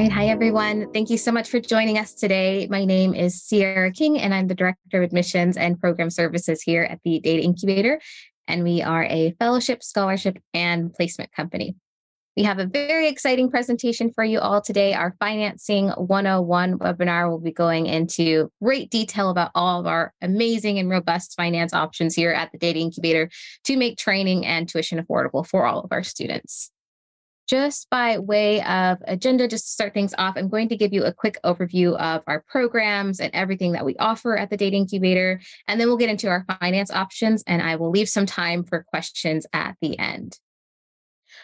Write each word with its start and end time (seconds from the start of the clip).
right. 0.00 0.12
Hi, 0.12 0.28
everyone. 0.28 0.90
Thank 0.94 1.10
you 1.10 1.18
so 1.18 1.30
much 1.30 1.50
for 1.50 1.60
joining 1.60 1.98
us 1.98 2.14
today. 2.14 2.66
My 2.70 2.86
name 2.86 3.14
is 3.14 3.42
Sierra 3.42 3.92
King, 3.92 4.18
and 4.18 4.32
I'm 4.32 4.46
the 4.46 4.54
Director 4.54 4.78
of 4.94 5.02
Admissions 5.02 5.58
and 5.58 5.78
Program 5.78 6.08
Services 6.08 6.62
here 6.62 6.84
at 6.84 7.00
the 7.04 7.20
Data 7.20 7.42
Incubator. 7.42 8.00
And 8.48 8.64
we 8.64 8.80
are 8.80 9.04
a 9.04 9.32
fellowship, 9.38 9.82
scholarship, 9.82 10.38
and 10.54 10.90
placement 10.94 11.32
company. 11.32 11.76
We 12.34 12.44
have 12.44 12.58
a 12.58 12.64
very 12.64 13.08
exciting 13.08 13.50
presentation 13.50 14.10
for 14.10 14.24
you 14.24 14.40
all 14.40 14.62
today. 14.62 14.94
Our 14.94 15.14
Financing 15.20 15.90
101 15.90 16.78
webinar 16.78 17.28
will 17.28 17.38
be 17.40 17.52
going 17.52 17.84
into 17.84 18.50
great 18.62 18.90
detail 18.90 19.28
about 19.28 19.50
all 19.54 19.80
of 19.80 19.86
our 19.86 20.14
amazing 20.22 20.78
and 20.78 20.88
robust 20.88 21.34
finance 21.36 21.74
options 21.74 22.14
here 22.14 22.32
at 22.32 22.52
the 22.52 22.58
Data 22.58 22.78
Incubator 22.78 23.28
to 23.64 23.76
make 23.76 23.98
training 23.98 24.46
and 24.46 24.66
tuition 24.66 24.98
affordable 24.98 25.46
for 25.46 25.66
all 25.66 25.80
of 25.80 25.92
our 25.92 26.02
students 26.02 26.70
just 27.50 27.90
by 27.90 28.16
way 28.16 28.62
of 28.62 28.98
agenda, 29.08 29.48
just 29.48 29.64
to 29.64 29.72
start 29.72 29.92
things 29.92 30.14
off, 30.18 30.36
I'm 30.36 30.48
going 30.48 30.68
to 30.68 30.76
give 30.76 30.92
you 30.92 31.02
a 31.02 31.12
quick 31.12 31.36
overview 31.44 31.98
of 31.98 32.22
our 32.28 32.44
programs 32.46 33.18
and 33.18 33.34
everything 33.34 33.72
that 33.72 33.84
we 33.84 33.96
offer 33.96 34.38
at 34.38 34.50
the 34.50 34.56
Data 34.56 34.76
Incubator. 34.76 35.40
And 35.66 35.80
then 35.80 35.88
we'll 35.88 35.96
get 35.96 36.10
into 36.10 36.28
our 36.28 36.46
finance 36.60 36.92
options, 36.92 37.42
and 37.48 37.60
I 37.60 37.74
will 37.74 37.90
leave 37.90 38.08
some 38.08 38.24
time 38.24 38.62
for 38.62 38.84
questions 38.84 39.46
at 39.52 39.74
the 39.80 39.98
end. 39.98 40.38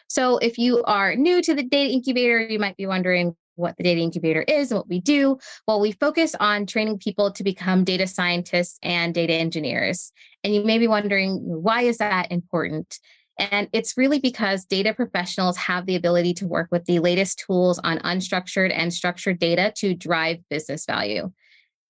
So, 0.09 0.39
if 0.39 0.59
you 0.59 0.85
are 0.85 1.17
new 1.17 1.43
to 1.43 1.55
the 1.55 1.65
Data 1.65 1.93
Incubator, 1.93 2.41
you 2.41 2.61
might 2.61 2.77
be 2.77 2.87
wondering 2.87 3.35
what 3.57 3.77
the 3.77 3.83
Data 3.83 4.01
Incubator 4.01 4.43
is 4.43 4.71
and 4.71 4.79
what 4.79 4.89
we 4.89 5.01
do. 5.01 5.39
Well, 5.67 5.81
we 5.81 5.93
focus 5.93 6.37
on 6.39 6.67
training 6.67 6.99
people 6.99 7.33
to 7.33 7.43
become 7.43 7.83
data 7.83 8.07
scientists 8.07 8.79
and 8.83 9.13
data 9.13 9.33
engineers. 9.33 10.13
And 10.45 10.55
you 10.55 10.63
may 10.63 10.79
be 10.79 10.87
wondering, 10.87 11.39
why 11.41 11.83
is 11.83 11.99
that 11.99 12.31
important? 12.31 12.99
And 13.39 13.69
it's 13.73 13.97
really 13.97 14.19
because 14.19 14.65
data 14.65 14.95
professionals 14.95 15.57
have 15.59 15.85
the 15.87 15.97
ability 15.97 16.35
to 16.35 16.47
work 16.47 16.69
with 16.71 16.87
the 16.87 17.01
latest 17.01 17.43
tools 17.47 17.79
on 17.81 17.99
unstructured 17.99 18.73
and 18.75 18.93
structured 18.93 19.39
data 19.39 19.73
to 19.77 19.95
drive 19.95 20.39
business 20.49 20.87
value. 20.87 21.33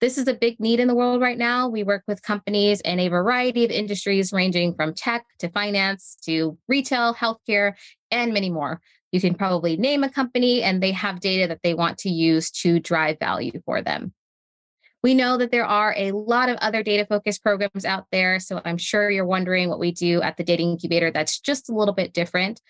This 0.00 0.18
is 0.18 0.28
a 0.28 0.34
big 0.34 0.60
need 0.60 0.78
in 0.78 0.88
the 0.88 0.94
world 0.94 1.22
right 1.22 1.38
now. 1.38 1.68
We 1.68 1.82
work 1.82 2.02
with 2.06 2.20
companies 2.20 2.82
in 2.82 3.00
a 3.00 3.08
variety 3.08 3.64
of 3.64 3.70
industries, 3.70 4.32
ranging 4.32 4.74
from 4.74 4.92
tech 4.92 5.24
to 5.38 5.48
finance 5.48 6.18
to 6.24 6.58
retail, 6.68 7.14
healthcare, 7.14 7.72
and 8.10 8.34
many 8.34 8.50
more. 8.50 8.82
You 9.10 9.20
can 9.22 9.34
probably 9.34 9.78
name 9.78 10.04
a 10.04 10.10
company, 10.10 10.62
and 10.62 10.82
they 10.82 10.92
have 10.92 11.20
data 11.20 11.48
that 11.48 11.60
they 11.62 11.72
want 11.72 11.96
to 11.98 12.10
use 12.10 12.50
to 12.50 12.78
drive 12.78 13.18
value 13.18 13.62
for 13.64 13.80
them. 13.80 14.12
We 15.06 15.14
know 15.14 15.36
that 15.36 15.52
there 15.52 15.64
are 15.64 15.94
a 15.96 16.10
lot 16.10 16.48
of 16.48 16.56
other 16.56 16.82
data 16.82 17.06
focused 17.06 17.40
programs 17.40 17.84
out 17.84 18.06
there. 18.10 18.40
So 18.40 18.60
I'm 18.64 18.76
sure 18.76 19.08
you're 19.08 19.24
wondering 19.24 19.68
what 19.68 19.78
we 19.78 19.92
do 19.92 20.20
at 20.20 20.36
the 20.36 20.42
Data 20.42 20.64
Incubator 20.64 21.12
that's 21.12 21.38
just 21.38 21.70
a 21.70 21.72
little 21.72 21.94
bit 21.94 22.12
different. 22.12 22.60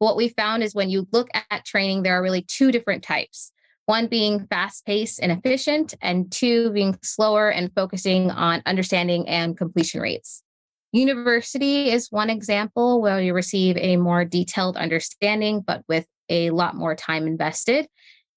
What 0.00 0.16
we 0.16 0.30
found 0.30 0.64
is 0.64 0.74
when 0.74 0.90
you 0.90 1.06
look 1.12 1.28
at 1.32 1.64
training, 1.64 2.02
there 2.02 2.18
are 2.18 2.22
really 2.22 2.42
two 2.42 2.72
different 2.72 3.04
types 3.04 3.52
one 3.86 4.08
being 4.08 4.44
fast 4.48 4.84
paced 4.84 5.20
and 5.20 5.30
efficient, 5.30 5.94
and 6.00 6.32
two 6.32 6.72
being 6.72 6.98
slower 7.04 7.48
and 7.48 7.72
focusing 7.76 8.28
on 8.28 8.60
understanding 8.66 9.28
and 9.28 9.56
completion 9.56 10.00
rates. 10.00 10.42
University 10.90 11.92
is 11.92 12.10
one 12.10 12.28
example 12.28 13.02
where 13.02 13.20
you 13.20 13.34
receive 13.34 13.76
a 13.76 13.98
more 13.98 14.24
detailed 14.24 14.76
understanding, 14.76 15.60
but 15.60 15.84
with 15.88 16.08
a 16.28 16.50
lot 16.50 16.74
more 16.74 16.96
time 16.96 17.28
invested. 17.28 17.86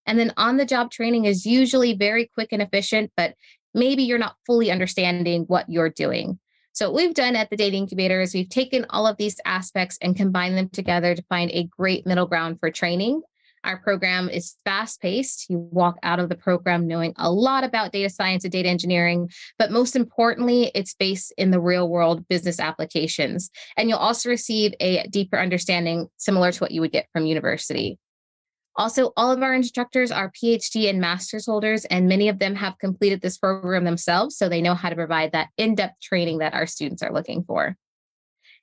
And 0.08 0.18
then 0.18 0.34
on 0.38 0.58
the 0.58 0.66
job 0.66 0.90
training 0.90 1.26
is 1.26 1.46
usually 1.46 1.94
very 1.94 2.32
quick 2.34 2.50
and 2.52 2.62
efficient, 2.62 3.12
but 3.16 3.36
maybe 3.74 4.04
you're 4.04 4.18
not 4.18 4.36
fully 4.46 4.72
understanding 4.72 5.44
what 5.44 5.70
you're 5.70 5.90
doing. 5.90 6.40
So, 6.72 6.90
what 6.90 6.96
we've 6.96 7.14
done 7.14 7.36
at 7.36 7.50
the 7.50 7.58
Data 7.58 7.76
Incubator 7.76 8.22
is 8.22 8.34
we've 8.34 8.50
taken 8.50 8.86
all 8.90 9.08
of 9.08 9.18
these 9.18 9.40
aspects 9.46 9.98
and 10.02 10.16
combined 10.16 10.58
them 10.58 10.70
together 10.70 11.16
to 11.16 11.24
find 11.24 11.52
a 11.52 11.68
great 11.76 12.06
middle 12.06 12.28
ground 12.28 12.60
for 12.60 12.72
training. 12.72 13.22
Our 13.64 13.78
program 13.80 14.30
is 14.30 14.56
fast 14.64 15.02
paced. 15.02 15.50
You 15.50 15.58
walk 15.72 15.98
out 16.04 16.20
of 16.20 16.30
the 16.30 16.36
program 16.36 16.88
knowing 16.88 17.14
a 17.18 17.32
lot 17.32 17.64
about 17.64 17.92
data 17.92 18.10
science 18.10 18.44
and 18.44 18.52
data 18.52 18.70
engineering, 18.70 19.30
but 19.58 19.72
most 19.72 19.96
importantly, 19.96 20.72
it's 20.74 20.94
based 20.94 21.34
in 21.38 21.52
the 21.52 21.60
real 21.60 21.90
world 21.90 22.28
business 22.28 22.60
applications. 22.60 23.50
And 23.76 23.90
you'll 23.90 23.98
also 23.98 24.30
receive 24.30 24.74
a 24.80 25.06
deeper 25.08 25.40
understanding 25.40 26.08
similar 26.18 26.52
to 26.52 26.60
what 26.60 26.72
you 26.72 26.82
would 26.82 26.92
get 26.92 27.08
from 27.12 27.26
university. 27.26 27.98
Also, 28.78 29.12
all 29.18 29.32
of 29.32 29.42
our 29.42 29.56
instructors 29.56 30.12
are 30.12 30.32
PhD 30.32 30.88
and 30.88 31.02
master's 31.02 31.48
holders, 31.48 31.86
and 31.86 32.08
many 32.08 32.30
of 32.30 32.38
them 32.38 32.54
have 32.54 32.78
completed 32.78 33.22
this 33.22 33.38
program 33.38 33.86
themselves, 33.86 34.38
so 34.38 34.48
they 34.48 34.62
know 34.62 34.76
how 34.76 34.90
to 34.90 34.96
provide 34.96 35.32
that 35.32 35.50
in 35.58 35.74
depth 35.74 36.00
training 36.00 36.38
that 36.40 36.54
our 36.54 36.68
students 36.68 37.02
are 37.02 37.12
looking 37.12 37.44
for. 37.44 37.76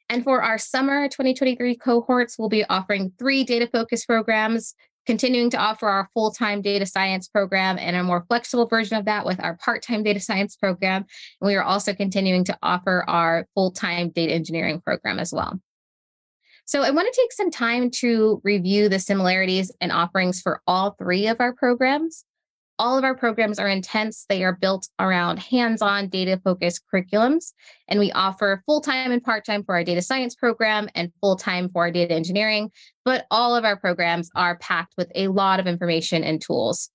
And 0.09 0.23
for 0.23 0.43
our 0.43 0.59
summer 0.59 1.09
2023 1.09 1.77
cohorts, 1.77 2.39
we'll 2.39 2.49
be 2.49 2.65
offering 2.65 3.13
three 3.19 3.43
data 3.43 3.69
focused 3.73 4.07
programs, 4.07 4.75
continuing 5.07 5.51
to 5.51 5.57
offer 5.57 5.89
our 5.89 6.09
full 6.15 6.31
time 6.31 6.63
data 6.63 6.87
science 6.87 7.27
program 7.27 7.77
and 7.79 7.97
a 7.97 8.03
more 8.05 8.25
flexible 8.29 8.67
version 8.67 8.97
of 8.97 9.07
that 9.07 9.27
with 9.27 9.43
our 9.43 9.57
part 9.57 9.83
time 9.83 10.03
data 10.03 10.21
science 10.21 10.57
program. 10.57 11.05
And 11.41 11.49
we 11.49 11.57
are 11.57 11.65
also 11.65 11.95
continuing 11.95 12.45
to 12.45 12.59
offer 12.63 13.05
our 13.09 13.47
full 13.55 13.73
time 13.73 14.11
data 14.11 14.33
engineering 14.33 14.81
program 14.81 15.19
as 15.19 15.33
well. 15.33 15.59
So 16.67 16.83
I 16.83 16.91
want 16.91 17.13
to 17.13 17.21
take 17.21 17.33
some 17.33 17.51
time 17.51 17.91
to 17.97 18.41
review 18.43 18.89
the 18.89 18.99
similarities 18.99 19.71
and 19.81 19.93
offerings 19.93 20.41
for 20.41 20.63
all 20.67 20.93
three 20.99 21.27
of 21.27 21.39
our 21.41 21.55
programs. 21.55 22.25
All 22.79 22.99
of 22.99 23.05
our 23.05 23.15
programs 23.15 23.59
are 23.59 23.69
intense. 23.69 24.25
They 24.29 24.43
are 24.43 24.57
built 24.57 24.89
around 24.99 25.39
hands 25.39 25.81
on 25.81 26.09
data 26.09 26.41
focused 26.43 26.83
curriculums. 26.93 27.53
And 27.87 28.01
we 28.01 28.11
offer 28.13 28.63
full 28.67 28.81
time 28.81 29.13
and 29.13 29.23
part 29.23 29.45
time 29.45 29.63
for 29.63 29.75
our 29.77 29.85
data 29.85 30.03
science 30.03 30.35
program 30.35 30.89
and 30.95 31.13
full 31.21 31.37
time 31.37 31.69
for 31.69 31.83
our 31.83 31.91
data 31.93 32.15
engineering. 32.15 32.71
But 33.05 33.27
all 33.31 33.55
of 33.55 33.65
our 33.65 33.77
programs 33.77 34.31
are 34.35 34.59
packed 34.59 34.95
with 34.97 35.13
a 35.15 35.29
lot 35.29 35.61
of 35.61 35.67
information 35.67 36.25
and 36.25 36.41
tools 36.41 36.91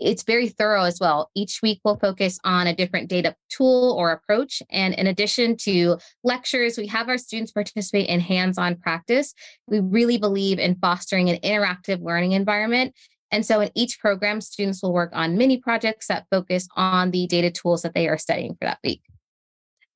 it's 0.00 0.22
very 0.22 0.48
thorough 0.48 0.82
as 0.82 0.98
well. 1.00 1.30
Each 1.34 1.60
week 1.62 1.80
we'll 1.84 1.98
focus 1.98 2.38
on 2.44 2.66
a 2.66 2.74
different 2.74 3.08
data 3.08 3.34
tool 3.48 3.94
or 3.98 4.10
approach. 4.12 4.62
And 4.70 4.94
in 4.94 5.06
addition 5.06 5.56
to 5.58 5.98
lectures, 6.24 6.78
we 6.78 6.86
have 6.88 7.08
our 7.08 7.18
students 7.18 7.52
participate 7.52 8.08
in 8.08 8.20
hands 8.20 8.58
on 8.58 8.76
practice. 8.76 9.34
We 9.66 9.80
really 9.80 10.18
believe 10.18 10.58
in 10.58 10.76
fostering 10.76 11.28
an 11.28 11.38
interactive 11.38 12.02
learning 12.02 12.32
environment. 12.32 12.94
And 13.30 13.46
so 13.46 13.60
in 13.60 13.70
each 13.74 14.00
program, 14.00 14.40
students 14.40 14.82
will 14.82 14.92
work 14.92 15.10
on 15.12 15.38
mini 15.38 15.58
projects 15.58 16.08
that 16.08 16.26
focus 16.30 16.66
on 16.76 17.10
the 17.10 17.26
data 17.26 17.50
tools 17.50 17.82
that 17.82 17.94
they 17.94 18.08
are 18.08 18.18
studying 18.18 18.54
for 18.54 18.64
that 18.64 18.78
week. 18.82 19.02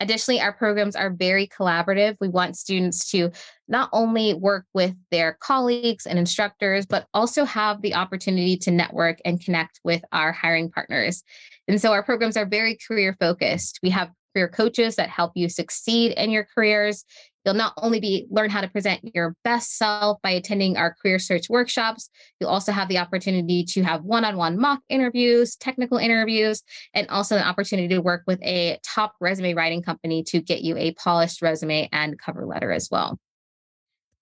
Additionally, 0.05 0.39
our 0.39 0.53
programs 0.53 0.97
are 0.97 1.09
very 1.09 1.47
collaborative. 1.49 2.19
We 2.21 2.29
want 2.29 2.59
students 2.59 3.11
to 3.13 3.31
not 3.69 3.89
only 3.91 4.35
work 4.35 4.67
with 4.75 4.95
their 5.11 5.39
colleagues 5.41 6.05
and 6.05 6.19
instructors, 6.19 6.85
but 6.85 7.07
also 7.15 7.47
have 7.47 7.81
the 7.81 7.95
opportunity 7.95 8.59
to 8.59 8.71
network 8.71 9.19
and 9.25 9.43
connect 9.43 9.81
with 9.83 10.05
our 10.13 10.31
hiring 10.31 10.71
partners. 10.71 11.23
And 11.69 11.81
so 11.81 11.93
our 11.93 12.03
programs 12.03 12.37
are 12.37 12.45
very 12.45 12.77
career 12.87 13.17
focused. 13.19 13.81
We 13.83 13.89
have 13.91 14.11
career 14.35 14.49
coaches 14.49 14.97
that 14.97 15.09
help 15.09 15.33
you 15.37 15.49
succeed 15.49 16.13
in 16.19 16.31
your 16.31 16.47
careers. 16.55 17.07
You'll 17.45 17.55
not 17.55 17.75
only 17.77 18.01
be 18.01 18.27
learn 18.31 18.51
how 18.51 18.61
to 18.61 18.69
present 18.69 19.15
your 19.15 19.37
best 19.45 19.77
self 19.77 20.21
by 20.23 20.31
attending 20.31 20.77
our 20.77 20.95
career 20.95 21.19
search 21.19 21.49
workshops, 21.49 22.09
you'll 22.41 22.51
also 22.51 22.73
have 22.73 22.89
the 22.89 22.99
opportunity 22.99 23.65
to 23.65 23.83
have 23.83 24.03
one-on-one 24.03 24.59
mock 24.59 24.81
interviews, 24.89 25.57
technical 25.57 25.99
interviews, 25.99 26.63
and 26.95 27.09
also 27.09 27.37
an 27.37 27.45
opportunity 27.45 27.89
to 27.89 28.01
work 28.01 28.23
with 28.27 28.43
a 28.43 28.79
top 28.85 29.15
resume 29.21 29.55
writing 29.55 29.83
company 29.83 30.23
to 30.25 30.41
get 30.41 30.63
you 30.63 30.77
a 30.77 30.95
polished 30.95 31.43
resume 31.43 31.89
and 31.93 32.19
cover 32.19 32.47
letter 32.47 32.73
as 32.73 32.89
well. 32.91 33.19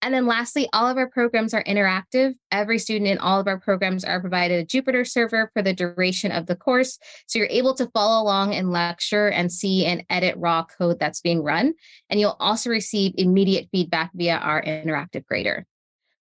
And 0.03 0.13
then 0.13 0.27
lastly, 0.27 0.69
all 0.73 0.89
of 0.89 0.97
our 0.97 1.09
programs 1.09 1.55
are 1.55 1.63
interactive. 1.63 2.35
Every 2.51 2.79
student 2.79 3.09
in 3.09 3.19
all 3.19 3.39
of 3.39 3.47
our 3.47 3.61
programs 3.61 4.05
are 4.05 4.21
provided 4.21 4.63
a 4.63 4.67
Jupyter 4.67 5.07
server 5.09 5.51
for 5.55 5.63
the 5.63 5.73
duration 5.73 6.33
of 6.33 6.47
the 6.47 6.57
course. 6.57 6.99
So 7.29 7.39
you're 7.39 7.49
able 7.49 7.75
to 7.75 7.87
follow 7.95 8.21
along 8.21 8.53
in 8.53 8.71
lecture 8.71 9.29
and 9.29 9.51
see 9.51 9.87
and 9.87 10.05
edit 10.11 10.35
raw 10.37 10.65
code 10.65 10.99
that's 10.99 11.21
being 11.21 11.43
run. 11.43 11.75
And 12.11 12.19
you'll 12.19 12.37
also 12.41 12.69
receive 12.69 13.15
immediate 13.17 13.69
feedback 13.71 14.11
via 14.13 14.39
our 14.39 14.61
interactive 14.61 15.25
grader. 15.25 15.67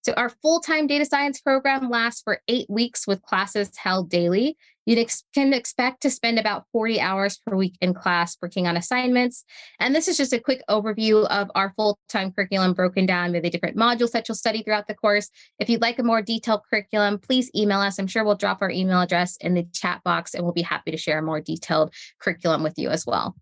So 0.04 0.14
our 0.14 0.30
full-time 0.30 0.88
data 0.88 1.06
science 1.06 1.42
program 1.42 1.90
lasts 1.90 2.22
for 2.24 2.42
eight 2.48 2.68
weeks 2.70 3.06
with 3.06 3.22
classes 3.22 3.70
held 3.78 4.10
daily. 4.10 4.58
You 4.86 4.98
ex- 4.98 5.24
can 5.34 5.54
expect 5.54 6.02
to 6.02 6.10
spend 6.10 6.40
about 6.40 6.66
40 6.72 7.00
hours 7.00 7.40
per 7.46 7.56
week 7.56 7.76
in 7.82 7.94
class 7.94 8.38
working 8.42 8.68
on 8.68 8.78
assignments. 8.78 9.44
And 9.80 9.94
this 9.94 10.08
is 10.08 10.18
just 10.18 10.34
a 10.34 10.40
quick 10.40 10.64
overview 10.70 11.28
of 11.28 11.52
our 11.56 11.72
full 11.76 12.00
time 12.10 12.32
curriculum 12.32 12.74
broken 12.74 13.06
down 13.06 13.32
with 13.32 13.44
the 13.44 13.50
different 13.50 13.78
modules 13.78 14.12
that 14.12 14.28
you'll 14.28 14.36
study 14.36 14.64
throughout 14.64 14.88
the 14.88 14.96
course. 14.96 15.30
If 15.60 15.70
you'd 15.70 15.82
like 15.82 16.00
a 16.00 16.04
more 16.04 16.22
detailed 16.22 16.62
curriculum, 16.70 17.20
please 17.20 17.52
email 17.56 17.80
us. 17.80 18.00
I'm 18.00 18.08
sure 18.08 18.24
we'll 18.24 18.36
drop 18.36 18.62
our 18.62 18.72
email 18.72 19.02
address 19.02 19.38
in 19.38 19.54
the 19.54 19.68
chat 19.72 20.02
box 20.04 20.34
and 20.34 20.44
we'll 20.44 20.54
be 20.54 20.62
happy 20.62 20.92
to 20.92 20.98
share 20.98 21.20
a 21.20 21.24
more 21.24 21.42
detailed 21.42 21.94
curriculum 22.20 22.64
with 22.64 22.74
you 22.78 22.90
as 22.90 23.06
well. 23.06 23.36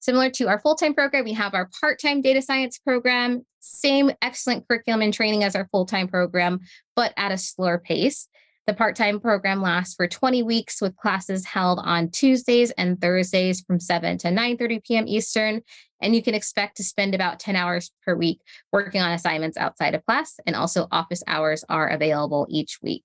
Similar 0.00 0.30
to 0.30 0.48
our 0.48 0.60
full 0.60 0.76
time 0.76 0.94
program, 0.94 1.24
we 1.24 1.32
have 1.32 1.54
our 1.54 1.68
part 1.80 2.00
time 2.00 2.22
data 2.22 2.40
science 2.40 2.78
program, 2.78 3.44
same 3.60 4.12
excellent 4.22 4.66
curriculum 4.68 5.02
and 5.02 5.12
training 5.12 5.42
as 5.42 5.56
our 5.56 5.68
full 5.72 5.86
time 5.86 6.08
program, 6.08 6.60
but 6.94 7.12
at 7.16 7.32
a 7.32 7.38
slower 7.38 7.78
pace. 7.78 8.28
The 8.68 8.74
part 8.74 8.96
time 8.96 9.18
program 9.18 9.62
lasts 9.62 9.94
for 9.94 10.06
20 10.06 10.42
weeks 10.42 10.82
with 10.82 10.94
classes 10.98 11.46
held 11.46 11.80
on 11.82 12.10
Tuesdays 12.10 12.70
and 12.72 13.00
Thursdays 13.00 13.62
from 13.62 13.80
7 13.80 14.18
to 14.18 14.30
9 14.30 14.58
30 14.58 14.80
p.m. 14.86 15.08
Eastern. 15.08 15.62
And 16.02 16.14
you 16.14 16.22
can 16.22 16.34
expect 16.34 16.76
to 16.76 16.84
spend 16.84 17.14
about 17.14 17.40
10 17.40 17.56
hours 17.56 17.90
per 18.04 18.14
week 18.14 18.42
working 18.70 19.00
on 19.00 19.12
assignments 19.12 19.56
outside 19.56 19.94
of 19.94 20.04
class. 20.04 20.34
And 20.46 20.54
also, 20.54 20.86
office 20.92 21.22
hours 21.26 21.64
are 21.70 21.88
available 21.88 22.46
each 22.50 22.78
week. 22.82 23.04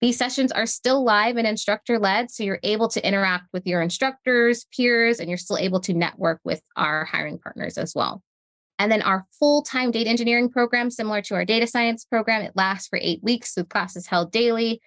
These 0.00 0.18
sessions 0.18 0.50
are 0.50 0.66
still 0.66 1.04
live 1.04 1.36
and 1.36 1.46
instructor 1.46 2.00
led, 2.00 2.32
so 2.32 2.42
you're 2.42 2.58
able 2.64 2.88
to 2.88 3.06
interact 3.06 3.44
with 3.52 3.68
your 3.68 3.80
instructors, 3.80 4.66
peers, 4.76 5.20
and 5.20 5.28
you're 5.28 5.38
still 5.38 5.58
able 5.58 5.78
to 5.82 5.94
network 5.94 6.40
with 6.42 6.60
our 6.74 7.04
hiring 7.04 7.38
partners 7.38 7.78
as 7.78 7.94
well. 7.94 8.24
And 8.78 8.92
then 8.92 9.02
our 9.02 9.26
full 9.38 9.62
time 9.62 9.90
data 9.90 10.08
engineering 10.08 10.50
program, 10.50 10.90
similar 10.90 11.22
to 11.22 11.34
our 11.34 11.44
data 11.44 11.66
science 11.66 12.04
program, 12.04 12.42
it 12.42 12.52
lasts 12.54 12.88
for 12.88 12.98
eight 13.02 13.22
weeks 13.22 13.54
with 13.56 13.68
classes 13.68 14.06
held 14.06 14.30
daily. 14.32 14.80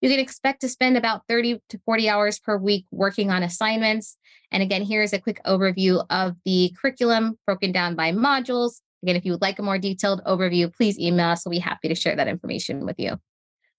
You 0.00 0.08
can 0.08 0.20
expect 0.20 0.60
to 0.60 0.68
spend 0.68 0.96
about 0.96 1.22
30 1.28 1.60
to 1.70 1.78
40 1.84 2.08
hours 2.08 2.38
per 2.38 2.56
week 2.56 2.86
working 2.90 3.30
on 3.30 3.42
assignments. 3.42 4.16
And 4.52 4.62
again, 4.62 4.82
here's 4.82 5.12
a 5.12 5.18
quick 5.18 5.40
overview 5.44 6.04
of 6.10 6.36
the 6.44 6.72
curriculum 6.80 7.38
broken 7.46 7.72
down 7.72 7.96
by 7.96 8.12
modules. 8.12 8.80
Again, 9.02 9.16
if 9.16 9.24
you 9.24 9.32
would 9.32 9.42
like 9.42 9.58
a 9.58 9.62
more 9.62 9.78
detailed 9.78 10.22
overview, 10.24 10.74
please 10.74 10.98
email 10.98 11.28
us. 11.28 11.44
We'll 11.44 11.52
be 11.52 11.58
happy 11.58 11.88
to 11.88 11.94
share 11.94 12.16
that 12.16 12.28
information 12.28 12.84
with 12.84 12.98
you. 12.98 13.18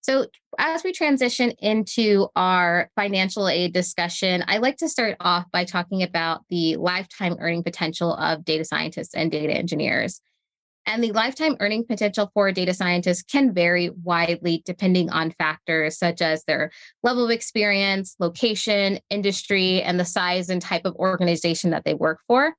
So, 0.01 0.27
as 0.57 0.83
we 0.83 0.91
transition 0.91 1.51
into 1.59 2.27
our 2.35 2.89
financial 2.95 3.47
aid 3.47 3.73
discussion, 3.73 4.43
I 4.47 4.57
like 4.57 4.77
to 4.77 4.89
start 4.89 5.17
off 5.19 5.45
by 5.51 5.65
talking 5.65 6.03
about 6.03 6.41
the 6.49 6.77
lifetime 6.77 7.35
earning 7.39 7.63
potential 7.63 8.13
of 8.15 8.45
data 8.45 8.65
scientists 8.65 9.13
and 9.13 9.31
data 9.31 9.53
engineers. 9.53 10.21
And 10.85 11.03
the 11.03 11.11
lifetime 11.11 11.55
earning 11.59 11.85
potential 11.85 12.31
for 12.33 12.51
data 12.51 12.73
scientists 12.73 13.21
can 13.21 13.53
vary 13.53 13.91
widely 14.03 14.63
depending 14.65 15.09
on 15.11 15.31
factors 15.31 15.99
such 15.99 16.21
as 16.21 16.43
their 16.45 16.71
level 17.03 17.25
of 17.25 17.29
experience, 17.29 18.15
location, 18.19 18.99
industry, 19.09 19.83
and 19.83 19.99
the 19.99 20.05
size 20.05 20.49
and 20.49 20.61
type 20.61 20.85
of 20.85 20.95
organization 20.95 21.69
that 21.71 21.83
they 21.83 21.93
work 21.93 22.19
for. 22.25 22.55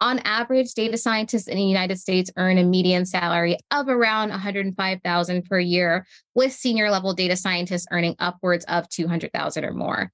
On 0.00 0.20
average, 0.20 0.74
data 0.74 0.96
scientists 0.96 1.48
in 1.48 1.56
the 1.56 1.64
United 1.64 1.98
States 1.98 2.30
earn 2.36 2.58
a 2.58 2.62
median 2.62 3.04
salary 3.04 3.58
of 3.72 3.88
around 3.88 4.30
105,000 4.30 5.44
per 5.44 5.58
year, 5.58 6.06
with 6.36 6.52
senior 6.52 6.88
level 6.90 7.14
data 7.14 7.34
scientists 7.34 7.86
earning 7.90 8.14
upwards 8.20 8.64
of 8.66 8.88
200,000 8.88 9.64
or 9.64 9.72
more. 9.72 10.12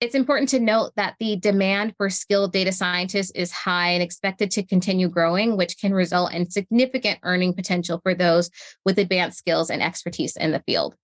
It's 0.00 0.14
important 0.14 0.48
to 0.50 0.60
note 0.60 0.92
that 0.96 1.16
the 1.18 1.36
demand 1.36 1.94
for 1.96 2.08
skilled 2.08 2.52
data 2.52 2.72
scientists 2.72 3.32
is 3.32 3.52
high 3.52 3.90
and 3.90 4.02
expected 4.02 4.50
to 4.52 4.62
continue 4.62 5.08
growing, 5.08 5.56
which 5.56 5.78
can 5.78 5.92
result 5.92 6.32
in 6.32 6.48
significant 6.48 7.18
earning 7.22 7.52
potential 7.52 8.00
for 8.02 8.14
those 8.14 8.48
with 8.86 8.98
advanced 8.98 9.38
skills 9.38 9.70
and 9.70 9.82
expertise 9.82 10.36
in 10.36 10.52
the 10.52 10.62
field. 10.66 10.94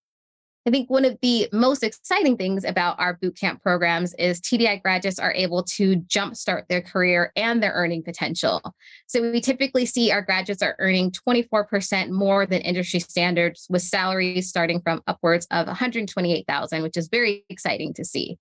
I 0.67 0.71
think 0.71 0.89
one 0.89 1.05
of 1.05 1.19
the 1.21 1.47
most 1.53 1.83
exciting 1.83 2.39
things 2.39 2.65
about 2.65 2.99
our 2.99 3.19
bootcamp 3.19 3.61
programs 3.61 4.15
is 4.15 4.41
TDI 4.41 4.81
graduates 4.81 5.19
are 5.19 5.33
able 5.35 5.63
to 5.65 5.97
jumpstart 5.97 6.69
their 6.69 6.81
career 6.81 7.33
and 7.37 7.63
their 7.63 7.73
earning 7.73 8.03
potential. 8.03 8.63
So 9.07 9.31
we 9.31 9.43
typically 9.43 9.85
see 9.85 10.11
our 10.11 10.23
graduates 10.23 10.63
are 10.63 10.75
earning 10.79 11.11
24% 11.11 12.09
more 12.11 12.47
than 12.47 12.63
industry 12.63 13.01
standards 13.01 13.67
with 13.69 13.83
salaries 13.83 14.49
starting 14.49 14.81
from 14.81 15.03
upwards 15.07 15.47
of 15.51 15.67
128,000, 15.67 16.83
which 16.83 16.97
is 16.97 17.09
very 17.09 17.45
exciting 17.51 17.93
to 17.95 18.05
see. 18.05 18.39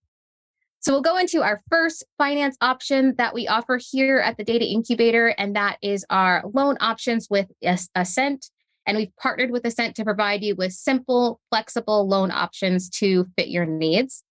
So 0.80 0.92
we'll 0.94 1.02
go 1.02 1.18
into 1.18 1.42
our 1.42 1.62
first 1.70 2.06
finance 2.18 2.58
option 2.62 3.16
that 3.18 3.34
we 3.34 3.48
offer 3.48 3.80
here 3.82 4.20
at 4.20 4.38
the 4.38 4.44
Data 4.44 4.66
Incubator, 4.66 5.28
and 5.38 5.56
that 5.56 5.78
is 5.82 6.06
our 6.10 6.44
loan 6.54 6.78
options 6.80 7.28
with 7.30 7.48
Ascent. 7.96 8.50
And 8.86 8.98
we've 8.98 9.16
partnered 9.22 9.52
with 9.52 9.66
Ascent 9.66 9.96
to 9.96 10.04
provide 10.04 10.44
you 10.44 10.56
with 10.56 10.74
simple, 10.74 11.40
flexible 11.50 12.08
loan 12.08 12.32
options 12.32 12.90
to 12.92 13.26
fit 13.38 13.48
your 13.48 13.66
needs. 13.66 14.24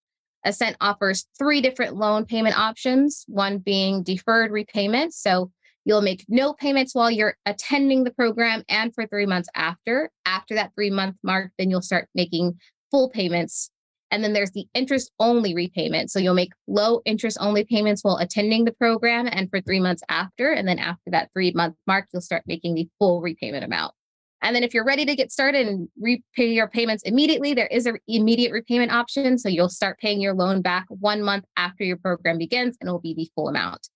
Ascent 0.45 0.75
offers 0.81 1.25
three 1.37 1.61
different 1.61 1.95
loan 1.95 2.25
payment 2.25 2.57
options, 2.57 3.23
one 3.27 3.59
being 3.59 4.03
deferred 4.03 4.51
repayment. 4.51 5.13
So 5.13 5.51
you'll 5.85 6.01
make 6.01 6.25
no 6.27 6.53
payments 6.53 6.93
while 6.93 7.09
you're 7.09 7.37
attending 7.45 8.03
the 8.03 8.11
program 8.11 8.63
and 8.69 8.93
for 8.93 9.07
three 9.07 9.25
months 9.25 9.49
after. 9.55 10.11
After 10.25 10.55
that 10.55 10.71
three 10.75 10.89
month 10.89 11.15
mark, 11.23 11.51
then 11.57 11.69
you'll 11.69 11.81
start 11.81 12.09
making 12.13 12.59
full 12.91 13.09
payments. 13.09 13.69
And 14.11 14.23
then 14.23 14.33
there's 14.33 14.51
the 14.51 14.67
interest 14.75 15.11
only 15.19 15.55
repayment. 15.55 16.11
So 16.11 16.19
you'll 16.19 16.35
make 16.35 16.51
low 16.67 17.01
interest 17.05 17.37
only 17.39 17.63
payments 17.63 18.03
while 18.03 18.17
attending 18.17 18.63
the 18.63 18.73
program 18.73 19.27
and 19.31 19.49
for 19.49 19.59
three 19.59 19.79
months 19.79 20.03
after. 20.07 20.51
And 20.51 20.67
then 20.67 20.77
after 20.77 21.09
that 21.09 21.31
three 21.33 21.51
month 21.51 21.75
mark, 21.87 22.07
you'll 22.13 22.21
start 22.21 22.43
making 22.45 22.75
the 22.75 22.87
full 22.99 23.21
repayment 23.21 23.63
amount. 23.63 23.93
And 24.43 24.55
then 24.55 24.63
if 24.63 24.73
you're 24.73 24.85
ready 24.85 25.05
to 25.05 25.15
get 25.15 25.31
started 25.31 25.67
and 25.67 25.87
repay 25.99 26.51
your 26.51 26.67
payments 26.67 27.01
immediately, 27.03 27.53
there 27.53 27.67
is 27.67 27.85
an 27.85 27.97
immediate 28.07 28.51
repayment 28.51 28.91
option. 28.91 29.37
So 29.37 29.47
you'll 29.47 29.69
start 29.69 29.99
paying 29.99 30.21
your 30.21 30.33
loan 30.33 30.61
back 30.61 30.85
one 30.89 31.23
month 31.23 31.45
after 31.55 31.83
your 31.85 31.97
program 31.97 32.37
begins 32.37 32.77
and 32.79 32.89
it 32.89 32.91
will 32.91 32.99
be 32.99 33.13
the 33.13 33.29
full 33.33 33.47
amount. 33.47 33.87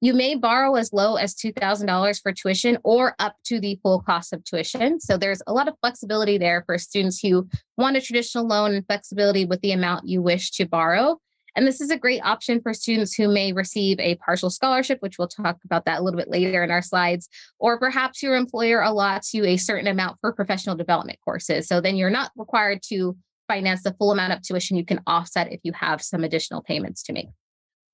You 0.00 0.12
may 0.12 0.34
borrow 0.34 0.74
as 0.74 0.92
low 0.92 1.16
as 1.16 1.34
$2,000 1.34 2.20
for 2.22 2.32
tuition 2.32 2.78
or 2.82 3.14
up 3.18 3.36
to 3.44 3.60
the 3.60 3.78
full 3.82 4.00
cost 4.02 4.32
of 4.32 4.44
tuition. 4.44 5.00
So 5.00 5.16
there's 5.16 5.40
a 5.46 5.52
lot 5.52 5.68
of 5.68 5.74
flexibility 5.80 6.36
there 6.36 6.62
for 6.66 6.76
students 6.76 7.20
who 7.20 7.48
want 7.78 7.96
a 7.96 8.00
traditional 8.00 8.46
loan 8.46 8.74
and 8.74 8.86
flexibility 8.86 9.44
with 9.44 9.60
the 9.60 9.72
amount 9.72 10.06
you 10.06 10.20
wish 10.20 10.50
to 10.52 10.66
borrow. 10.66 11.18
And 11.56 11.66
this 11.66 11.80
is 11.80 11.90
a 11.90 11.98
great 11.98 12.20
option 12.24 12.60
for 12.60 12.74
students 12.74 13.14
who 13.14 13.28
may 13.28 13.52
receive 13.52 13.98
a 14.00 14.16
partial 14.16 14.50
scholarship, 14.50 14.98
which 15.00 15.18
we'll 15.18 15.28
talk 15.28 15.58
about 15.64 15.84
that 15.84 16.00
a 16.00 16.02
little 16.02 16.18
bit 16.18 16.28
later 16.28 16.64
in 16.64 16.70
our 16.70 16.82
slides, 16.82 17.28
or 17.58 17.78
perhaps 17.78 18.22
your 18.22 18.34
employer 18.34 18.82
allots 18.82 19.32
you 19.32 19.44
a 19.44 19.56
certain 19.56 19.86
amount 19.86 20.18
for 20.20 20.32
professional 20.32 20.74
development 20.76 21.18
courses. 21.24 21.68
So 21.68 21.80
then 21.80 21.96
you're 21.96 22.10
not 22.10 22.32
required 22.36 22.80
to 22.88 23.16
finance 23.46 23.82
the 23.82 23.94
full 23.94 24.10
amount 24.10 24.32
of 24.32 24.42
tuition. 24.42 24.76
You 24.76 24.84
can 24.84 25.00
offset 25.06 25.52
if 25.52 25.60
you 25.62 25.72
have 25.72 26.02
some 26.02 26.24
additional 26.24 26.62
payments 26.62 27.02
to 27.04 27.12
make. 27.12 27.28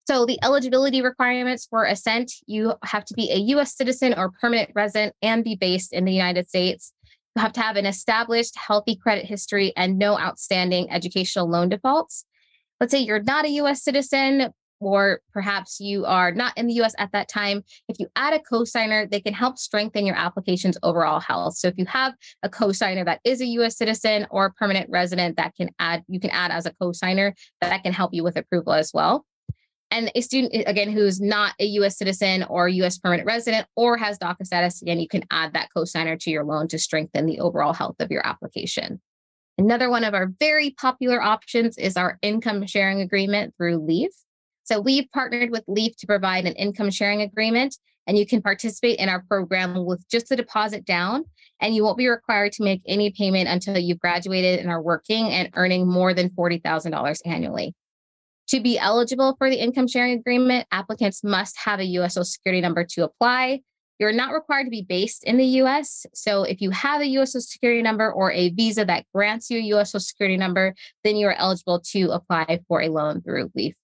So 0.07 0.25
the 0.25 0.39
eligibility 0.43 1.03
requirements 1.03 1.67
for 1.69 1.85
Ascent, 1.85 2.33
you 2.47 2.75
have 2.85 3.05
to 3.05 3.15
be 3.15 3.31
a 3.31 3.37
US 3.57 3.77
citizen 3.77 4.15
or 4.17 4.31
permanent 4.31 4.71
resident 4.75 5.15
and 5.23 5.45
be 5.45 5.55
based 5.55 5.93
in 5.93 6.05
the 6.05 6.13
United 6.13 6.49
States. 6.49 6.93
You 7.37 7.43
have 7.43 7.53
to 7.53 7.61
have 7.61 7.77
an 7.77 7.87
established 7.87 8.57
healthy 8.57 8.97
credit 8.97 9.27
history 9.27 9.73
and 9.77 9.99
no 9.99 10.19
outstanding 10.19 10.91
educational 10.91 11.49
loan 11.49 11.69
defaults 11.69 12.25
let's 12.81 12.91
say 12.91 13.01
you're 13.01 13.23
not 13.23 13.45
a 13.45 13.51
US 13.51 13.85
citizen, 13.85 14.53
or 14.81 15.21
perhaps 15.33 15.79
you 15.79 16.07
are 16.07 16.33
not 16.33 16.57
in 16.57 16.67
the 16.67 16.75
US 16.75 16.95
at 16.99 17.13
that 17.13 17.29
time, 17.29 17.63
if 17.89 18.01
you 18.01 18.09
add 18.17 18.33
a 18.33 18.41
cosigner, 18.41 19.09
they 19.09 19.21
can 19.21 19.35
help 19.35 19.59
strengthen 19.59 20.07
your 20.07 20.17
application's 20.17 20.79
overall 20.83 21.21
health. 21.21 21.57
So 21.57 21.69
if 21.69 21.75
you 21.77 21.85
have 21.87 22.15
a 22.43 22.49
cosigner 22.49 23.05
that 23.05 23.21
is 23.25 23.41
a 23.41 23.47
US 23.47 23.77
citizen 23.77 24.27
or 24.31 24.47
a 24.47 24.53
permanent 24.53 24.89
resident 24.91 25.37
that 25.37 25.55
can 25.55 25.71
add, 25.79 26.03
you 26.09 26.19
can 26.19 26.31
add 26.31 26.51
as 26.51 26.67
a 26.67 26.73
cosigner 26.73 27.33
that 27.61 27.83
can 27.83 27.93
help 27.93 28.15
you 28.15 28.25
with 28.25 28.37
approval 28.37 28.73
as 28.73 28.91
well. 28.93 29.27
And 29.93 30.11
a 30.15 30.21
student, 30.21 30.55
eh, 30.55 30.63
again, 30.67 30.91
who's 30.91 31.21
not 31.21 31.55
a 31.61 31.65
US 31.65 31.99
citizen 31.99 32.45
or 32.45 32.69
US 32.69 32.99
permanent 32.99 33.27
resident 33.27 33.67
or 33.77 33.99
has 33.99 34.19
DACA 34.19 34.47
status, 34.47 34.81
again, 34.81 35.01
you 35.01 35.09
can 35.09 35.25
add 35.31 35.53
that 35.53 35.69
cosigner 35.77 36.19
to 36.21 36.31
your 36.31 36.45
loan 36.45 36.69
to 36.69 36.79
strengthen 36.79 37.27
the 37.27 37.41
overall 37.41 37.75
health 37.75 37.97
of 38.01 38.11
your 38.11 38.27
application. 38.27 39.01
Another 39.61 39.91
one 39.91 40.05
of 40.05 40.15
our 40.15 40.33
very 40.41 40.71
popular 40.71 41.21
options 41.21 41.77
is 41.77 41.99
our 41.99 42.19
income 42.23 42.67
sharing 42.67 43.03
agreement 43.03 43.53
through 43.59 43.77
Leaf. 43.87 44.09
So 44.65 44.81
we've 44.81 45.05
partnered 45.13 45.51
with 45.51 45.65
Leaf 45.69 45.99
to 45.99 46.07
provide 46.07 46.47
an 46.47 46.55
income 46.55 46.89
sharing 46.89 47.21
agreement, 47.21 47.77
and 48.07 48.17
you 48.17 48.25
can 48.25 48.41
participate 48.41 48.99
in 48.99 49.11
our 49.11 49.23
program 49.29 49.85
with 49.85 50.03
just 50.09 50.33
a 50.33 50.37
deposit 50.37 50.87
down, 50.87 51.27
and 51.61 51.75
you 51.75 51.85
won't 51.85 51.99
be 51.99 52.09
required 52.09 52.53
to 52.53 52.65
make 52.65 52.81
any 52.87 53.11
payment 53.11 53.49
until 53.51 53.77
you've 53.77 54.01
graduated 54.01 54.61
and 54.61 54.71
are 54.71 54.81
working 54.81 55.29
and 55.29 55.51
earning 55.53 55.87
more 55.87 56.15
than 56.15 56.31
$40,000 56.31 57.19
annually. 57.27 57.75
To 58.49 58.61
be 58.61 58.79
eligible 58.79 59.35
for 59.37 59.51
the 59.51 59.63
income 59.63 59.89
sharing 59.89 60.19
agreement, 60.19 60.69
applicants 60.73 61.23
must 61.23 61.59
have 61.59 61.81
a 61.81 61.85
US 61.85 62.15
Social 62.15 62.25
Security 62.25 62.63
number 62.63 62.87
to 62.93 63.05
apply. 63.05 63.61
You're 64.01 64.13
not 64.13 64.33
required 64.33 64.65
to 64.65 64.71
be 64.71 64.83
based 64.83 65.25
in 65.25 65.37
the 65.37 65.45
US. 65.45 66.07
So 66.15 66.43
if 66.43 66.63
you 66.63 66.71
have 66.71 67.03
a 67.03 67.07
US 67.19 67.33
Social 67.33 67.43
Security 67.43 67.83
number 67.83 68.11
or 68.11 68.33
a 68.33 68.49
visa 68.49 68.85
that 68.87 69.05
grants 69.15 69.51
you 69.51 69.59
a 69.59 69.79
US 69.79 69.93
Social 69.93 70.01
Security 70.01 70.39
number, 70.39 70.75
then 71.05 71.17
you 71.17 71.27
are 71.29 71.35
eligible 71.35 71.81
to 71.93 72.11
apply 72.11 72.61
for 72.67 72.81
a 72.81 72.89
loan 72.89 73.21
through 73.21 73.53
LEAF. 73.55 73.75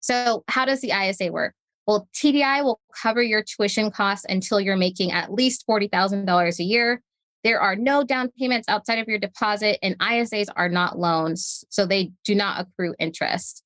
So 0.00 0.42
how 0.48 0.64
does 0.64 0.80
the 0.80 0.90
ISA 0.90 1.30
work? 1.30 1.54
Well, 1.86 2.08
TDI 2.14 2.64
will 2.64 2.80
cover 3.00 3.22
your 3.22 3.44
tuition 3.44 3.92
costs 3.92 4.26
until 4.28 4.60
you're 4.60 4.76
making 4.76 5.12
at 5.12 5.32
least 5.32 5.64
$40,000 5.68 6.58
a 6.58 6.64
year. 6.64 7.00
There 7.44 7.60
are 7.60 7.76
no 7.76 8.02
down 8.02 8.30
payments 8.38 8.68
outside 8.68 8.98
of 8.98 9.08
your 9.08 9.18
deposit, 9.18 9.78
and 9.82 9.98
ISAs 9.98 10.48
are 10.56 10.68
not 10.68 10.98
loans, 10.98 11.64
so 11.70 11.86
they 11.86 12.12
do 12.24 12.34
not 12.34 12.60
accrue 12.60 12.94
interest. 12.98 13.62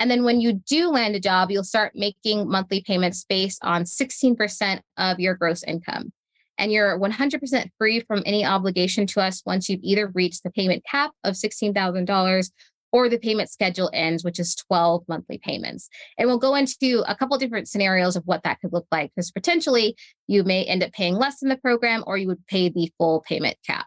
And 0.00 0.10
then 0.10 0.24
when 0.24 0.40
you 0.40 0.52
do 0.52 0.90
land 0.90 1.16
a 1.16 1.20
job, 1.20 1.50
you'll 1.50 1.64
start 1.64 1.92
making 1.94 2.48
monthly 2.48 2.82
payments 2.82 3.24
based 3.28 3.62
on 3.64 3.84
16% 3.84 4.80
of 4.96 5.18
your 5.18 5.34
gross 5.34 5.62
income. 5.64 6.12
And 6.56 6.72
you're 6.72 6.98
100% 6.98 7.70
free 7.78 8.00
from 8.00 8.22
any 8.26 8.44
obligation 8.44 9.06
to 9.08 9.20
us 9.20 9.42
once 9.46 9.68
you've 9.68 9.82
either 9.82 10.08
reached 10.08 10.42
the 10.42 10.50
payment 10.50 10.84
cap 10.84 11.12
of 11.24 11.34
$16,000 11.34 12.50
or 12.90 13.08
the 13.08 13.18
payment 13.18 13.50
schedule 13.50 13.90
ends, 13.92 14.24
which 14.24 14.38
is 14.38 14.54
12 14.54 15.04
monthly 15.08 15.38
payments. 15.38 15.88
And 16.16 16.26
we'll 16.28 16.38
go 16.38 16.54
into 16.54 17.04
a 17.06 17.14
couple 17.14 17.36
different 17.38 17.68
scenarios 17.68 18.16
of 18.16 18.24
what 18.24 18.42
that 18.44 18.60
could 18.60 18.72
look 18.72 18.86
like, 18.90 19.10
because 19.14 19.30
potentially 19.30 19.96
you 20.26 20.42
may 20.42 20.64
end 20.64 20.82
up 20.82 20.92
paying 20.92 21.14
less 21.14 21.42
in 21.42 21.48
the 21.48 21.56
program 21.56 22.02
or 22.06 22.16
you 22.16 22.28
would 22.28 22.46
pay 22.46 22.68
the 22.68 22.90
full 22.98 23.20
payment 23.28 23.56
cap. 23.66 23.86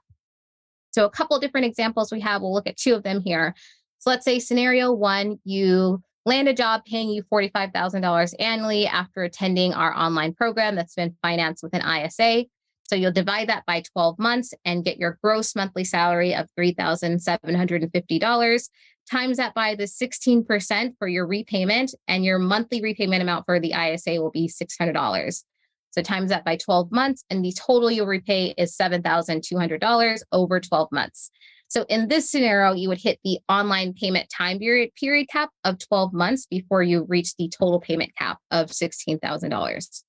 So, 0.92 1.06
a 1.06 1.10
couple 1.10 1.40
different 1.40 1.66
examples 1.66 2.12
we 2.12 2.20
have, 2.20 2.42
we'll 2.42 2.54
look 2.54 2.68
at 2.68 2.78
two 2.78 2.94
of 2.94 3.04
them 3.04 3.22
here. 3.22 3.56
So, 4.02 4.10
let's 4.10 4.26
say 4.26 4.40
scenario 4.40 4.92
one, 4.92 5.40
you 5.44 6.02
land 6.26 6.48
a 6.48 6.54
job 6.54 6.82
paying 6.86 7.10
you 7.10 7.24
$45,000 7.32 8.34
annually 8.40 8.88
after 8.88 9.24
attending 9.24 9.74
our 9.74 9.96
online 9.96 10.34
program 10.34 10.76
that's 10.76 10.96
been 10.96 11.16
financed 11.22 11.62
with 11.62 11.76
an 11.76 11.82
ISA. 11.82 12.46
So 12.84 12.96
you'll 12.96 13.12
divide 13.12 13.50
that 13.50 13.66
by 13.66 13.84
12 13.94 14.18
months 14.20 14.54
and 14.66 14.84
get 14.84 14.98
your 14.98 15.20
gross 15.24 15.56
monthly 15.56 15.84
salary 15.84 16.36
of 16.36 16.48
$3,750 16.60 18.70
times 19.10 19.38
that 19.38 19.54
by 19.54 19.76
the 19.76 19.84
16% 19.84 20.94
for 20.98 21.08
your 21.08 21.28
repayment, 21.28 21.94
and 22.08 22.26
your 22.26 22.40
monthly 22.40 22.82
repayment 22.82 23.22
amount 23.22 23.46
for 23.46 23.60
the 23.60 23.74
ISA 23.74 24.22
will 24.22 24.32
be 24.32 24.50
$600. 24.50 25.44
So 25.92 26.02
times 26.02 26.30
that 26.30 26.46
by 26.46 26.58
12 26.58 26.92
months, 26.92 27.24
and 27.30 27.44
the 27.44 27.54
total 27.54 27.92
you'll 27.92 28.08
repay 28.08 28.54
is 28.58 28.76
$7,200 28.76 30.20
over 30.32 30.60
12 30.60 30.92
months. 30.92 31.30
So 31.72 31.86
in 31.88 32.10
this 32.10 32.30
scenario, 32.30 32.74
you 32.74 32.90
would 32.90 33.00
hit 33.02 33.20
the 33.24 33.40
online 33.48 33.94
payment 33.94 34.28
time 34.30 34.60
period, 34.60 34.90
period 35.00 35.30
cap 35.32 35.52
of 35.64 35.80
12 35.80 36.12
months 36.12 36.46
before 36.46 36.84
you 36.84 37.06
reach 37.08 37.34
the 37.38 37.48
total 37.48 37.80
payment 37.80 38.12
cap 38.18 38.40
of 38.52 38.72
$16,000. 38.72 40.04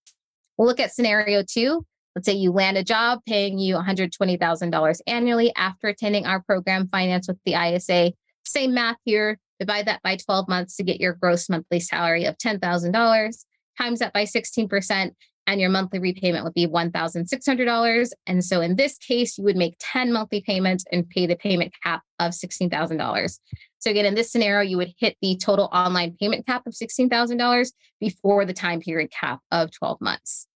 We'll 0.59 0.67
look 0.67 0.81
at 0.81 0.93
scenario 0.93 1.45
two. 1.49 1.87
Let's 2.17 2.27
say 2.27 2.33
you 2.33 2.51
land 2.51 2.79
a 2.79 2.83
job 2.83 3.21
paying 3.29 3.61
you 3.61 3.77
$120,000 3.77 5.01
annually 5.07 5.53
after 5.55 5.87
attending 5.87 6.27
our 6.27 6.43
program, 6.43 6.89
Finance 6.89 7.29
with 7.29 7.39
the 7.47 7.55
ISA. 7.55 8.13
Same 8.45 8.75
math 8.75 8.97
here. 9.05 9.39
Divide 9.61 9.87
that 9.87 10.03
by 10.03 10.17
12 10.17 10.49
months 10.49 10.75
to 10.79 10.83
get 10.83 11.01
your 11.01 11.13
gross 11.13 11.49
monthly 11.49 11.79
salary 11.79 12.25
of 12.25 12.37
$10,000. 12.39 13.45
Times 13.79 13.99
that 14.01 14.13
by 14.13 14.25
16%, 14.25 15.13
and 15.47 15.61
your 15.61 15.71
monthly 15.71 15.99
repayment 15.99 16.45
would 16.45 16.55
be 16.55 16.67
$1,600. 16.67 18.11
And 18.27 18.45
so 18.45 18.61
in 18.61 18.77
this 18.77 18.97
case, 18.99 19.39
you 19.39 19.45
would 19.45 19.57
make 19.57 19.77
10 19.81 20.13
monthly 20.13 20.41
payments 20.41 20.85
and 20.93 21.09
pay 21.09 21.27
the 21.27 21.37
payment 21.37 21.73
cap 21.83 22.03
of 22.19 22.33
$16,000. 22.33 23.39
So 23.79 23.91
again, 23.91 24.07
in 24.07 24.15
this 24.15 24.31
scenario, 24.31 24.69
you 24.69 24.77
would 24.77 24.95
hit 24.99 25.17
the 25.21 25.37
total 25.37 25.69
online 25.73 26.17
payment 26.19 26.47
cap 26.47 26.67
of 26.67 26.75
$16,000 26.75 27.73
before 28.01 28.45
the 28.45 28.53
time 28.53 28.81
period 28.81 29.11
cap 29.11 29.41
of 29.51 29.71
12 29.73 30.01
months. 30.01 30.47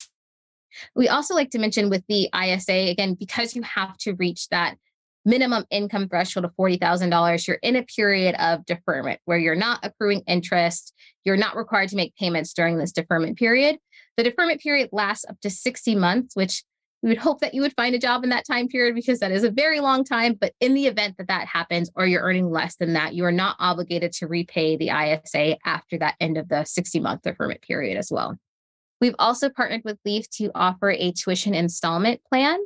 We 0.95 1.09
also 1.09 1.35
like 1.35 1.51
to 1.51 1.59
mention 1.59 1.91
with 1.91 2.05
the 2.09 2.29
ISA, 2.35 2.91
again, 2.91 3.15
because 3.15 3.57
you 3.57 3.63
have 3.63 3.97
to 3.99 4.15
reach 4.15 4.49
that 4.49 4.77
minimum 5.25 5.65
income 5.71 6.09
threshold 6.09 6.45
of 6.45 6.53
$40,000, 6.55 7.49
you're 7.49 7.59
in 7.63 7.77
a 7.77 7.83
period 7.83 8.37
of 8.39 8.65
deferment 8.65 9.21
where 9.25 9.39
you're 9.39 9.57
not 9.57 9.81
accruing 9.83 10.21
interest. 10.29 10.95
You're 11.25 11.37
not 11.37 11.57
required 11.57 11.89
to 11.89 11.97
make 11.97 12.15
payments 12.15 12.55
during 12.55 12.79
this 12.79 12.93
deferment 12.93 13.37
period. 13.37 13.79
The 14.17 14.23
deferment 14.23 14.61
period 14.61 14.91
lasts 14.93 15.25
up 15.29 15.41
to 15.43 15.51
60 15.51 15.95
months, 15.95 16.35
which 16.35 16.65
we 17.03 17.11
would 17.11 17.19
hope 17.19 17.41
that 17.41 17.55
you 17.55 17.61
would 17.61 17.75
find 17.77 17.95
a 17.95 17.99
job 17.99 18.25
in 18.25 18.31
that 18.31 18.47
time 18.47 18.69
period 18.69 18.95
because 18.95 19.21
that 19.21 19.31
is 19.31 19.45
a 19.45 19.51
very 19.51 19.81
long 19.81 20.03
time. 20.03 20.37
But 20.41 20.55
in 20.61 20.75
the 20.75 20.87
event 20.87 21.17
that 21.19 21.29
that 21.29 21.47
happens 21.47 21.91
or 21.95 22.07
you're 22.07 22.23
earning 22.23 22.51
less 22.51 22.77
than 22.77 22.95
that, 22.95 23.15
you 23.15 23.25
are 23.25 23.33
not 23.33 23.57
obligated 23.59 24.13
to 24.13 24.27
repay 24.27 24.77
the 24.77 24.89
ISA 24.89 25.57
after 25.65 25.99
that 25.99 26.17
end 26.21 26.39
of 26.39 26.49
the 26.49 26.65
60 26.65 27.01
month 27.01 27.23
deferment 27.23 27.63
period 27.63 27.99
as 27.99 28.11
well. 28.11 28.37
We've 29.01 29.15
also 29.19 29.51
partnered 29.51 29.83
with 29.85 29.99
Leaf 30.07 30.29
to 30.31 30.51
offer 30.55 30.91
a 30.91 31.13
tuition 31.13 31.55
installment 31.55 32.23
plan 32.25 32.59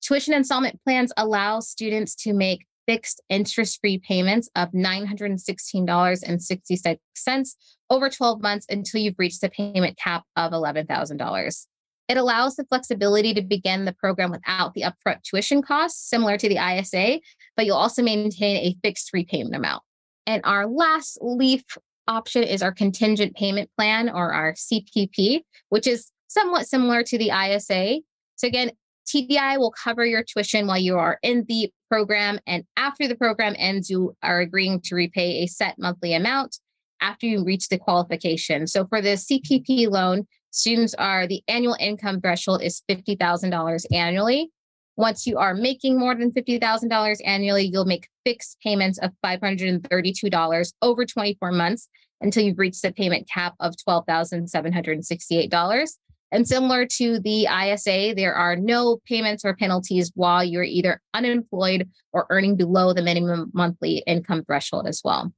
Tuition 0.00 0.32
installment 0.34 0.80
plans 0.84 1.12
allow 1.16 1.58
students 1.60 2.14
to 2.14 2.32
make 2.32 2.66
fixed 2.86 3.20
interest 3.28 3.80
free 3.80 3.98
payments 3.98 4.48
of 4.54 4.70
$916.66 4.70 7.54
over 7.90 8.10
12 8.10 8.42
months 8.42 8.66
until 8.68 9.00
you've 9.00 9.18
reached 9.18 9.40
the 9.40 9.50
payment 9.50 9.96
cap 9.96 10.24
of 10.36 10.52
$11,000. 10.52 11.66
It 12.08 12.16
allows 12.16 12.56
the 12.56 12.64
flexibility 12.64 13.34
to 13.34 13.42
begin 13.42 13.84
the 13.84 13.92
program 13.92 14.30
without 14.30 14.72
the 14.74 14.82
upfront 14.82 15.22
tuition 15.22 15.60
costs, 15.60 16.08
similar 16.08 16.38
to 16.38 16.48
the 16.48 16.56
ISA, 16.56 17.20
but 17.56 17.66
you'll 17.66 17.76
also 17.76 18.02
maintain 18.02 18.56
a 18.56 18.76
fixed 18.82 19.10
repayment 19.12 19.54
amount. 19.54 19.82
And 20.26 20.40
our 20.44 20.66
last 20.66 21.18
LEAF 21.20 21.62
option 22.06 22.42
is 22.42 22.62
our 22.62 22.72
contingent 22.72 23.36
payment 23.36 23.70
plan 23.76 24.08
or 24.08 24.32
our 24.32 24.54
CPP, 24.54 25.42
which 25.68 25.86
is 25.86 26.10
somewhat 26.28 26.66
similar 26.66 27.02
to 27.02 27.18
the 27.18 27.30
ISA. 27.30 28.00
So, 28.36 28.46
again, 28.46 28.70
TDI 29.06 29.58
will 29.58 29.72
cover 29.72 30.04
your 30.04 30.22
tuition 30.22 30.66
while 30.66 30.78
you 30.78 30.96
are 30.96 31.18
in 31.22 31.44
the 31.48 31.70
program. 31.90 32.38
And 32.46 32.64
after 32.76 33.06
the 33.06 33.16
program 33.16 33.54
ends, 33.58 33.88
you 33.90 34.14
are 34.22 34.40
agreeing 34.40 34.80
to 34.84 34.94
repay 34.94 35.42
a 35.42 35.46
set 35.46 35.78
monthly 35.78 36.14
amount 36.14 36.58
after 37.00 37.26
you 37.26 37.44
reach 37.44 37.68
the 37.68 37.78
qualification. 37.78 38.66
So 38.66 38.86
for 38.86 39.00
the 39.00 39.16
CPP 39.16 39.90
loan, 39.90 40.26
students 40.50 40.94
are 40.94 41.26
the 41.26 41.42
annual 41.48 41.76
income 41.78 42.20
threshold 42.20 42.62
is 42.62 42.82
$50,000 42.90 43.84
annually. 43.92 44.50
Once 44.96 45.26
you 45.26 45.38
are 45.38 45.54
making 45.54 45.98
more 45.98 46.14
than 46.14 46.32
$50,000 46.32 47.16
annually, 47.24 47.64
you'll 47.64 47.84
make 47.84 48.08
fixed 48.24 48.58
payments 48.62 48.98
of 48.98 49.12
$532 49.24 50.72
over 50.82 51.06
24 51.06 51.52
months 51.52 51.88
until 52.20 52.42
you've 52.42 52.58
reached 52.58 52.82
the 52.82 52.92
payment 52.92 53.28
cap 53.32 53.54
of 53.60 53.74
$12,768. 53.88 55.88
And 56.30 56.46
similar 56.46 56.84
to 56.84 57.20
the 57.20 57.46
ISA, 57.46 58.12
there 58.14 58.34
are 58.34 58.56
no 58.56 58.98
payments 59.06 59.44
or 59.44 59.54
penalties 59.54 60.12
while 60.14 60.44
you're 60.44 60.64
either 60.64 61.00
unemployed 61.14 61.88
or 62.12 62.26
earning 62.28 62.56
below 62.56 62.92
the 62.92 63.02
minimum 63.02 63.50
monthly 63.54 64.02
income 64.06 64.44
threshold 64.44 64.86
as 64.86 65.00
well. 65.04 65.32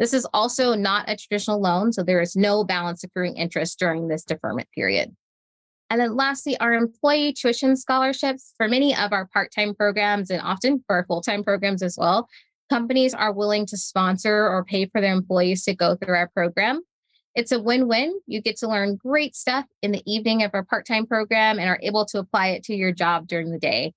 This 0.00 0.14
is 0.14 0.26
also 0.32 0.74
not 0.74 1.10
a 1.10 1.16
traditional 1.16 1.60
loan, 1.60 1.92
so 1.92 2.02
there 2.02 2.22
is 2.22 2.34
no 2.34 2.64
balance 2.64 3.04
accruing 3.04 3.36
interest 3.36 3.78
during 3.78 4.08
this 4.08 4.24
deferment 4.24 4.68
period. 4.74 5.14
And 5.90 6.00
then 6.00 6.16
lastly, 6.16 6.58
our 6.58 6.72
employee 6.72 7.34
tuition 7.34 7.76
scholarships 7.76 8.54
for 8.56 8.66
many 8.66 8.96
of 8.96 9.12
our 9.12 9.26
part 9.26 9.52
time 9.54 9.74
programs 9.74 10.30
and 10.30 10.40
often 10.40 10.82
for 10.86 10.96
our 10.96 11.04
full 11.04 11.20
time 11.20 11.44
programs 11.44 11.82
as 11.82 11.98
well. 12.00 12.28
Companies 12.70 13.12
are 13.12 13.32
willing 13.32 13.66
to 13.66 13.76
sponsor 13.76 14.48
or 14.48 14.64
pay 14.64 14.86
for 14.86 15.02
their 15.02 15.12
employees 15.12 15.64
to 15.64 15.74
go 15.74 15.96
through 15.96 16.14
our 16.14 16.28
program. 16.28 16.80
It's 17.34 17.52
a 17.52 17.60
win 17.60 17.86
win. 17.86 18.18
You 18.26 18.40
get 18.40 18.56
to 18.58 18.68
learn 18.68 18.96
great 18.96 19.36
stuff 19.36 19.66
in 19.82 19.92
the 19.92 20.02
evening 20.10 20.42
of 20.44 20.52
our 20.54 20.64
part 20.64 20.86
time 20.86 21.06
program 21.06 21.58
and 21.58 21.68
are 21.68 21.80
able 21.82 22.06
to 22.06 22.18
apply 22.20 22.48
it 22.48 22.64
to 22.64 22.74
your 22.74 22.92
job 22.92 23.26
during 23.26 23.50
the 23.50 23.58
day. 23.58 23.92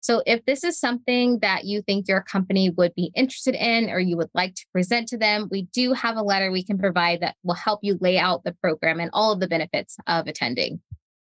So, 0.00 0.22
if 0.26 0.44
this 0.44 0.64
is 0.64 0.78
something 0.78 1.40
that 1.40 1.64
you 1.64 1.82
think 1.82 2.08
your 2.08 2.22
company 2.22 2.70
would 2.70 2.94
be 2.94 3.10
interested 3.14 3.54
in 3.54 3.90
or 3.90 3.98
you 3.98 4.16
would 4.16 4.30
like 4.34 4.54
to 4.54 4.66
present 4.72 5.08
to 5.08 5.18
them, 5.18 5.48
we 5.50 5.62
do 5.74 5.92
have 5.92 6.16
a 6.16 6.22
letter 6.22 6.50
we 6.50 6.64
can 6.64 6.78
provide 6.78 7.20
that 7.20 7.36
will 7.42 7.54
help 7.54 7.80
you 7.82 7.98
lay 8.00 8.18
out 8.18 8.44
the 8.44 8.56
program 8.62 9.00
and 9.00 9.10
all 9.12 9.32
of 9.32 9.40
the 9.40 9.48
benefits 9.48 9.96
of 10.06 10.26
attending. 10.26 10.80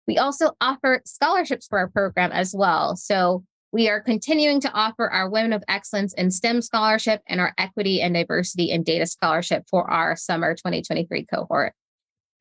We 0.07 0.19
also 0.19 0.53
offer 0.61 1.03
scholarships 1.05 1.67
for 1.67 1.79
our 1.79 1.89
program 1.89 2.33
as 2.33 2.55
well. 2.57 2.97
So, 2.97 3.45
we 3.73 3.89
are 3.89 4.01
continuing 4.01 4.61
to 4.61 4.73
offer 4.73 5.09
our 5.09 5.31
Women 5.31 5.55
of 5.55 5.65
Excellence 5.67 6.13
in 6.15 6.31
STEM 6.31 6.61
scholarship 6.61 7.23
and 7.27 7.41
our 7.41 7.55
Equity 7.57 8.03
and 8.03 8.15
Diversity 8.15 8.71
in 8.71 8.83
Data 8.83 9.07
scholarship 9.07 9.65
for 9.71 9.91
our 9.91 10.15
summer 10.15 10.55
2023 10.55 11.25
cohort. 11.25 11.73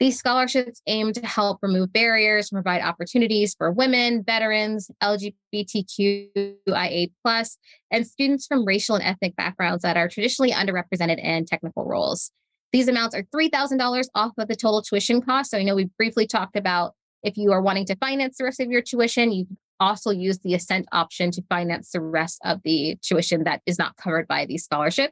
These 0.01 0.17
scholarships 0.17 0.81
aim 0.87 1.13
to 1.13 1.23
help 1.23 1.59
remove 1.61 1.93
barriers 1.93 2.51
and 2.51 2.57
provide 2.57 2.81
opportunities 2.81 3.53
for 3.53 3.71
women, 3.71 4.23
veterans, 4.23 4.89
LGBTQIA, 4.99 7.11
and 7.91 8.07
students 8.07 8.47
from 8.47 8.65
racial 8.65 8.95
and 8.95 9.03
ethnic 9.03 9.35
backgrounds 9.35 9.83
that 9.83 9.97
are 9.97 10.09
traditionally 10.09 10.53
underrepresented 10.53 11.23
in 11.23 11.45
technical 11.45 11.85
roles. 11.85 12.31
These 12.73 12.87
amounts 12.87 13.13
are 13.13 13.21
$3,000 13.21 14.07
off 14.15 14.31
of 14.39 14.47
the 14.47 14.55
total 14.55 14.81
tuition 14.81 15.21
cost. 15.21 15.51
So 15.51 15.59
I 15.59 15.63
know 15.63 15.75
we 15.75 15.91
briefly 15.99 16.25
talked 16.25 16.55
about 16.55 16.95
if 17.21 17.37
you 17.37 17.51
are 17.51 17.61
wanting 17.61 17.85
to 17.85 17.95
finance 17.97 18.39
the 18.39 18.45
rest 18.45 18.59
of 18.59 18.71
your 18.71 18.81
tuition, 18.81 19.31
you 19.31 19.45
also 19.79 20.09
use 20.09 20.39
the 20.39 20.55
Ascent 20.55 20.87
option 20.91 21.29
to 21.29 21.43
finance 21.47 21.91
the 21.91 22.01
rest 22.01 22.39
of 22.43 22.63
the 22.63 22.97
tuition 23.03 23.43
that 23.43 23.61
is 23.67 23.77
not 23.77 23.97
covered 23.97 24.27
by 24.27 24.47
the 24.47 24.57
scholarship. 24.57 25.11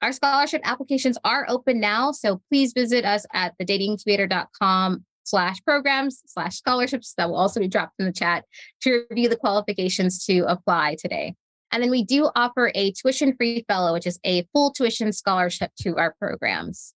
Our 0.00 0.12
scholarship 0.12 0.60
applications 0.64 1.18
are 1.24 1.44
open 1.48 1.80
now, 1.80 2.12
so 2.12 2.40
please 2.48 2.72
visit 2.72 3.04
us 3.04 3.26
at 3.34 3.54
thedataincubator.com 3.58 5.04
slash 5.24 5.62
programs 5.64 6.22
slash 6.26 6.56
scholarships. 6.56 7.14
That 7.16 7.28
will 7.28 7.36
also 7.36 7.60
be 7.60 7.68
dropped 7.68 7.94
in 7.98 8.06
the 8.06 8.12
chat 8.12 8.44
to 8.82 9.04
review 9.10 9.28
the 9.28 9.36
qualifications 9.36 10.24
to 10.26 10.40
apply 10.46 10.96
today. 11.00 11.34
And 11.70 11.82
then 11.82 11.90
we 11.90 12.04
do 12.04 12.30
offer 12.34 12.70
a 12.74 12.92
tuition 12.92 13.34
free 13.36 13.64
fellow, 13.68 13.92
which 13.92 14.06
is 14.06 14.18
a 14.24 14.46
full 14.54 14.72
tuition 14.72 15.12
scholarship 15.12 15.72
to 15.82 15.96
our 15.96 16.14
programs. 16.18 16.94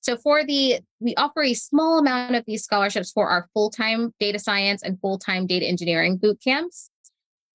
So 0.00 0.16
for 0.16 0.44
the, 0.44 0.80
we 1.00 1.14
offer 1.16 1.42
a 1.42 1.54
small 1.54 1.98
amount 1.98 2.36
of 2.36 2.44
these 2.46 2.62
scholarships 2.62 3.10
for 3.10 3.28
our 3.28 3.48
full-time 3.52 4.14
data 4.20 4.38
science 4.38 4.82
and 4.82 5.00
full-time 5.00 5.46
data 5.46 5.66
engineering 5.66 6.16
boot 6.16 6.38
camps. 6.42 6.90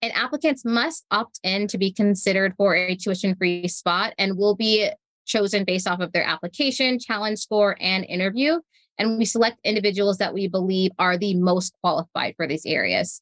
And 0.04 0.12
applicants 0.16 0.66
must 0.66 1.06
opt 1.12 1.40
in 1.44 1.66
to 1.70 1.78
be 1.78 1.90
considered 1.90 2.56
for 2.58 2.76
a 2.76 2.94
tuition 2.94 3.36
free 3.36 3.70
spot 3.70 4.14
and 4.18 4.38
will 4.38 4.54
be 4.54 4.90
chosen 5.26 5.64
based 5.64 5.88
off 5.88 6.02
of 6.02 6.12
their 6.12 6.26
application, 6.26 7.00
challenge 7.00 7.40
score, 7.40 7.78
and 7.80 8.04
interview. 8.04 8.60
And 9.00 9.18
we 9.18 9.24
select 9.24 9.62
individuals 9.64 10.18
that 10.18 10.34
we 10.34 10.50
believe 10.50 10.92
are 11.00 11.18
the 11.18 11.36
most 11.36 11.74
qualified 11.82 12.34
for 12.36 12.46
these 12.46 12.66
areas. 12.66 13.22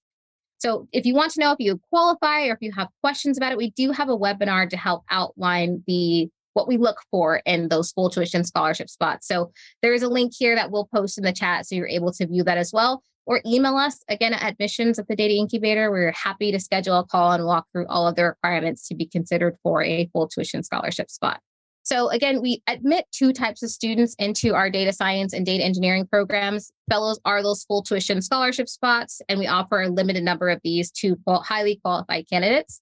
So 0.58 0.88
if 0.92 1.06
you 1.06 1.14
want 1.14 1.34
to 1.34 1.40
know 1.40 1.52
if 1.52 1.60
you 1.60 1.80
qualify 1.92 2.48
or 2.48 2.54
if 2.54 2.62
you 2.62 2.72
have 2.72 2.88
questions 3.02 3.38
about 3.38 3.52
it, 3.52 3.60
we 3.60 3.70
do 3.70 3.92
have 3.92 4.10
a 4.10 4.18
webinar 4.18 4.68
to 4.68 4.76
help 4.76 5.04
outline 5.12 5.84
the 5.86 6.30
what 6.54 6.68
we 6.68 6.78
look 6.78 6.98
for 7.12 7.44
in 7.46 7.70
those 7.70 7.92
full 7.92 8.10
tuition 8.10 8.44
scholarship 8.44 8.90
spots. 8.90 9.28
So 9.28 9.52
there 9.84 9.94
is 9.94 10.02
a 10.02 10.10
link 10.10 10.34
here 10.36 10.56
that 10.56 10.72
we'll 10.72 10.90
post 10.92 11.20
in 11.20 11.24
the 11.24 11.32
chat 11.32 11.68
so 11.68 11.76
you're 11.76 11.88
able 11.88 12.12
to 12.14 12.26
view 12.26 12.44
that 12.46 12.58
as 12.58 12.74
well. 12.74 13.04
Or 13.26 13.42
email 13.46 13.78
us 13.78 14.04
again 14.10 14.34
at 14.34 14.44
admissions 14.44 14.98
at 15.00 15.08
the 15.08 15.16
data 15.16 15.36
incubator. 15.36 15.92
We're 15.92 16.12
happy 16.12 16.52
to 16.52 16.60
schedule 16.60 17.00
a 17.00 17.06
call 17.06 17.32
and 17.32 17.46
walk 17.46 17.68
through 17.72 17.88
all 17.88 18.08
of 18.08 18.16
the 18.16 18.26
requirements 18.26 18.88
to 18.88 18.96
be 18.96 19.06
considered 19.06 19.58
for 19.64 19.84
a 19.84 20.10
full 20.12 20.28
tuition 20.28 20.64
scholarship 20.64 21.10
spot. 21.10 21.40
So 21.84 22.10
again, 22.10 22.42
we 22.42 22.62
admit 22.68 23.06
two 23.12 23.34
types 23.34 23.64
of 23.64 23.70
students 23.70 24.16
into 24.20 24.54
our 24.54 24.70
data 24.70 24.94
science 24.94 25.34
and 25.34 25.46
data 25.46 25.64
engineering 25.64 26.08
programs. 26.08 26.72
Fellows 26.90 27.20
are 27.26 27.42
those 27.42 27.64
full 27.64 27.82
tuition 27.82 28.22
scholarship 28.22 28.70
spots, 28.70 29.22
and 29.28 29.40
we 29.40 29.48
offer 29.48 29.82
a 29.82 29.90
limited 29.90 30.24
number 30.24 30.50
of 30.50 30.60
these 30.64 30.92
to 30.92 31.18
highly 31.28 31.80
qualified 31.84 32.30
candidates. 32.30 32.82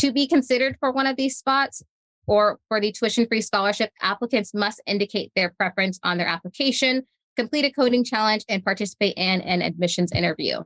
To 0.00 0.12
be 0.12 0.26
considered 0.26 0.76
for 0.80 0.90
one 0.90 1.06
of 1.06 1.16
these 1.16 1.36
spots 1.36 1.82
or 2.26 2.58
for 2.68 2.80
the 2.80 2.92
tuition 2.92 3.26
free 3.26 3.42
scholarship, 3.42 3.90
applicants 4.00 4.54
must 4.54 4.80
indicate 4.86 5.30
their 5.36 5.50
preference 5.50 6.00
on 6.02 6.18
their 6.18 6.26
application, 6.26 7.06
complete 7.36 7.64
a 7.64 7.72
coding 7.72 8.04
challenge, 8.04 8.44
and 8.48 8.64
participate 8.64 9.14
in 9.16 9.40
an 9.42 9.62
admissions 9.62 10.12
interview. 10.12 10.62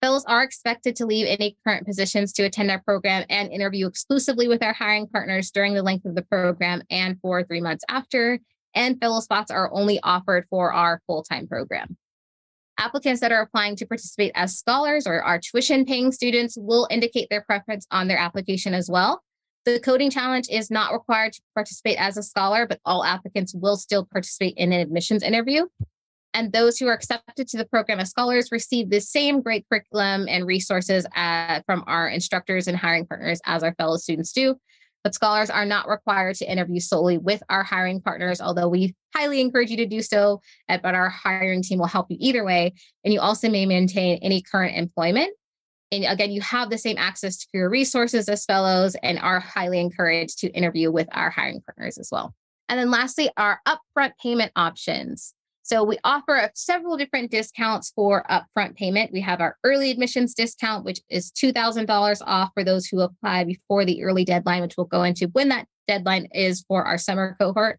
Fellows 0.00 0.24
are 0.24 0.42
expected 0.42 0.96
to 0.96 1.06
leave 1.06 1.26
any 1.26 1.58
current 1.66 1.86
positions 1.86 2.32
to 2.32 2.44
attend 2.44 2.70
our 2.70 2.80
program 2.80 3.24
and 3.28 3.52
interview 3.52 3.86
exclusively 3.86 4.48
with 4.48 4.62
our 4.62 4.72
hiring 4.72 5.06
partners 5.06 5.50
during 5.50 5.74
the 5.74 5.82
length 5.82 6.06
of 6.06 6.14
the 6.14 6.22
program 6.22 6.82
and 6.90 7.18
for 7.20 7.44
three 7.44 7.60
months 7.60 7.84
after. 7.88 8.38
And 8.74 8.98
fellow 8.98 9.20
spots 9.20 9.50
are 9.50 9.70
only 9.72 10.00
offered 10.02 10.46
for 10.48 10.72
our 10.72 11.02
full 11.06 11.22
time 11.22 11.46
program. 11.46 11.98
Applicants 12.78 13.20
that 13.20 13.32
are 13.32 13.42
applying 13.42 13.76
to 13.76 13.84
participate 13.84 14.32
as 14.34 14.56
scholars 14.56 15.06
or 15.06 15.22
are 15.22 15.38
tuition 15.38 15.84
paying 15.84 16.12
students 16.12 16.56
will 16.58 16.88
indicate 16.90 17.28
their 17.28 17.42
preference 17.42 17.86
on 17.90 18.08
their 18.08 18.16
application 18.16 18.72
as 18.72 18.88
well. 18.90 19.22
The 19.70 19.78
coding 19.78 20.10
challenge 20.10 20.48
is 20.50 20.68
not 20.68 20.92
required 20.92 21.32
to 21.34 21.40
participate 21.54 21.96
as 21.96 22.16
a 22.16 22.24
scholar, 22.24 22.66
but 22.66 22.80
all 22.84 23.04
applicants 23.04 23.54
will 23.54 23.76
still 23.76 24.04
participate 24.04 24.54
in 24.56 24.72
an 24.72 24.80
admissions 24.80 25.22
interview. 25.22 25.66
And 26.34 26.52
those 26.52 26.76
who 26.76 26.88
are 26.88 26.92
accepted 26.92 27.46
to 27.46 27.56
the 27.56 27.66
program 27.66 28.00
as 28.00 28.10
scholars 28.10 28.48
receive 28.50 28.90
the 28.90 29.00
same 29.00 29.40
great 29.40 29.64
curriculum 29.68 30.26
and 30.28 30.44
resources 30.44 31.06
uh, 31.14 31.60
from 31.66 31.84
our 31.86 32.08
instructors 32.08 32.66
and 32.66 32.76
hiring 32.76 33.06
partners 33.06 33.40
as 33.46 33.62
our 33.62 33.72
fellow 33.76 33.96
students 33.96 34.32
do. 34.32 34.56
But 35.04 35.14
scholars 35.14 35.50
are 35.50 35.64
not 35.64 35.88
required 35.88 36.34
to 36.36 36.50
interview 36.50 36.80
solely 36.80 37.18
with 37.18 37.40
our 37.48 37.62
hiring 37.62 38.00
partners, 38.00 38.40
although 38.40 38.68
we 38.68 38.96
highly 39.14 39.40
encourage 39.40 39.70
you 39.70 39.76
to 39.76 39.86
do 39.86 40.02
so. 40.02 40.40
Uh, 40.68 40.78
but 40.82 40.96
our 40.96 41.08
hiring 41.08 41.62
team 41.62 41.78
will 41.78 41.86
help 41.86 42.08
you 42.10 42.16
either 42.18 42.44
way. 42.44 42.74
And 43.04 43.14
you 43.14 43.20
also 43.20 43.48
may 43.48 43.66
maintain 43.66 44.18
any 44.20 44.42
current 44.42 44.76
employment. 44.76 45.30
And 45.92 46.04
again, 46.04 46.30
you 46.30 46.40
have 46.40 46.70
the 46.70 46.78
same 46.78 46.96
access 46.98 47.36
to 47.38 47.46
your 47.52 47.68
resources 47.68 48.28
as 48.28 48.44
fellows 48.44 48.96
and 49.02 49.18
are 49.18 49.40
highly 49.40 49.80
encouraged 49.80 50.38
to 50.40 50.48
interview 50.50 50.90
with 50.90 51.08
our 51.12 51.30
hiring 51.30 51.62
partners 51.62 51.98
as 51.98 52.10
well. 52.12 52.34
And 52.68 52.78
then 52.78 52.90
lastly, 52.90 53.30
our 53.36 53.60
upfront 53.66 54.12
payment 54.22 54.52
options. 54.54 55.34
So 55.62 55.84
we 55.84 55.98
offer 56.02 56.50
several 56.54 56.96
different 56.96 57.30
discounts 57.30 57.90
for 57.90 58.24
upfront 58.30 58.76
payment. 58.76 59.12
We 59.12 59.20
have 59.20 59.40
our 59.40 59.56
early 59.62 59.90
admissions 59.90 60.34
discount, 60.34 60.84
which 60.84 61.00
is 61.08 61.30
$2,000 61.32 62.22
off 62.26 62.50
for 62.54 62.64
those 62.64 62.86
who 62.86 63.00
apply 63.00 63.44
before 63.44 63.84
the 63.84 64.02
early 64.02 64.24
deadline, 64.24 64.62
which 64.62 64.76
we'll 64.76 64.86
go 64.86 65.02
into 65.02 65.28
when 65.28 65.48
that 65.50 65.66
deadline 65.86 66.26
is 66.32 66.64
for 66.66 66.84
our 66.84 66.98
summer 66.98 67.36
cohort. 67.40 67.78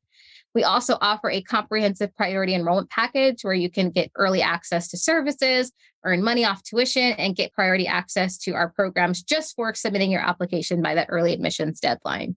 We 0.53 0.63
also 0.63 0.97
offer 0.99 1.29
a 1.29 1.41
comprehensive 1.41 2.15
priority 2.15 2.53
enrollment 2.53 2.89
package 2.89 3.43
where 3.43 3.53
you 3.53 3.69
can 3.69 3.89
get 3.89 4.11
early 4.15 4.41
access 4.41 4.89
to 4.89 4.97
services, 4.97 5.71
earn 6.03 6.23
money 6.23 6.43
off 6.43 6.63
tuition, 6.63 7.13
and 7.13 7.35
get 7.35 7.53
priority 7.53 7.87
access 7.87 8.37
to 8.39 8.53
our 8.53 8.69
programs 8.69 9.23
just 9.23 9.55
for 9.55 9.73
submitting 9.73 10.11
your 10.11 10.21
application 10.21 10.81
by 10.81 10.95
that 10.95 11.07
early 11.09 11.33
admissions 11.33 11.79
deadline. 11.79 12.35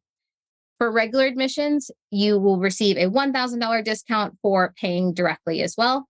For 0.79 0.91
regular 0.91 1.27
admissions, 1.27 1.91
you 2.11 2.39
will 2.39 2.59
receive 2.59 2.97
a 2.97 3.11
$1,000 3.11 3.85
discount 3.85 4.37
for 4.43 4.75
paying 4.81 5.15
directly 5.15 5.63
as 5.63 5.75
well. 5.77 6.09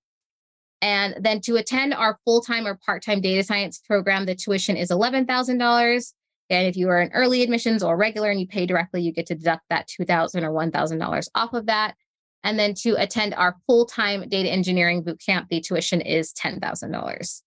And 0.82 1.16
then 1.18 1.40
to 1.42 1.56
attend 1.56 1.94
our 1.94 2.18
full 2.24 2.42
time 2.42 2.66
or 2.66 2.78
part 2.84 3.02
time 3.02 3.20
data 3.22 3.42
science 3.42 3.80
program, 3.86 4.26
the 4.26 4.34
tuition 4.34 4.76
is 4.76 4.90
$11,000. 4.90 6.12
And 6.50 6.66
if 6.66 6.76
you 6.76 6.88
are 6.90 7.00
in 7.00 7.10
early 7.12 7.42
admissions 7.42 7.82
or 7.82 7.96
regular 7.96 8.30
and 8.30 8.38
you 8.38 8.46
pay 8.46 8.66
directly, 8.66 9.00
you 9.00 9.12
get 9.12 9.26
to 9.26 9.34
deduct 9.34 9.62
that 9.70 9.88
$2,000 9.88 10.42
or 10.42 10.50
$1,000 10.50 11.28
off 11.34 11.54
of 11.54 11.66
that. 11.66 11.94
And 12.44 12.58
then 12.58 12.74
to 12.82 12.90
attend 12.90 13.34
our 13.34 13.56
full 13.66 13.86
time 13.86 14.28
data 14.28 14.50
engineering 14.50 15.02
bootcamp, 15.02 15.48
the 15.48 15.60
tuition 15.60 16.00
is 16.00 16.32
$10,000. 16.32 17.42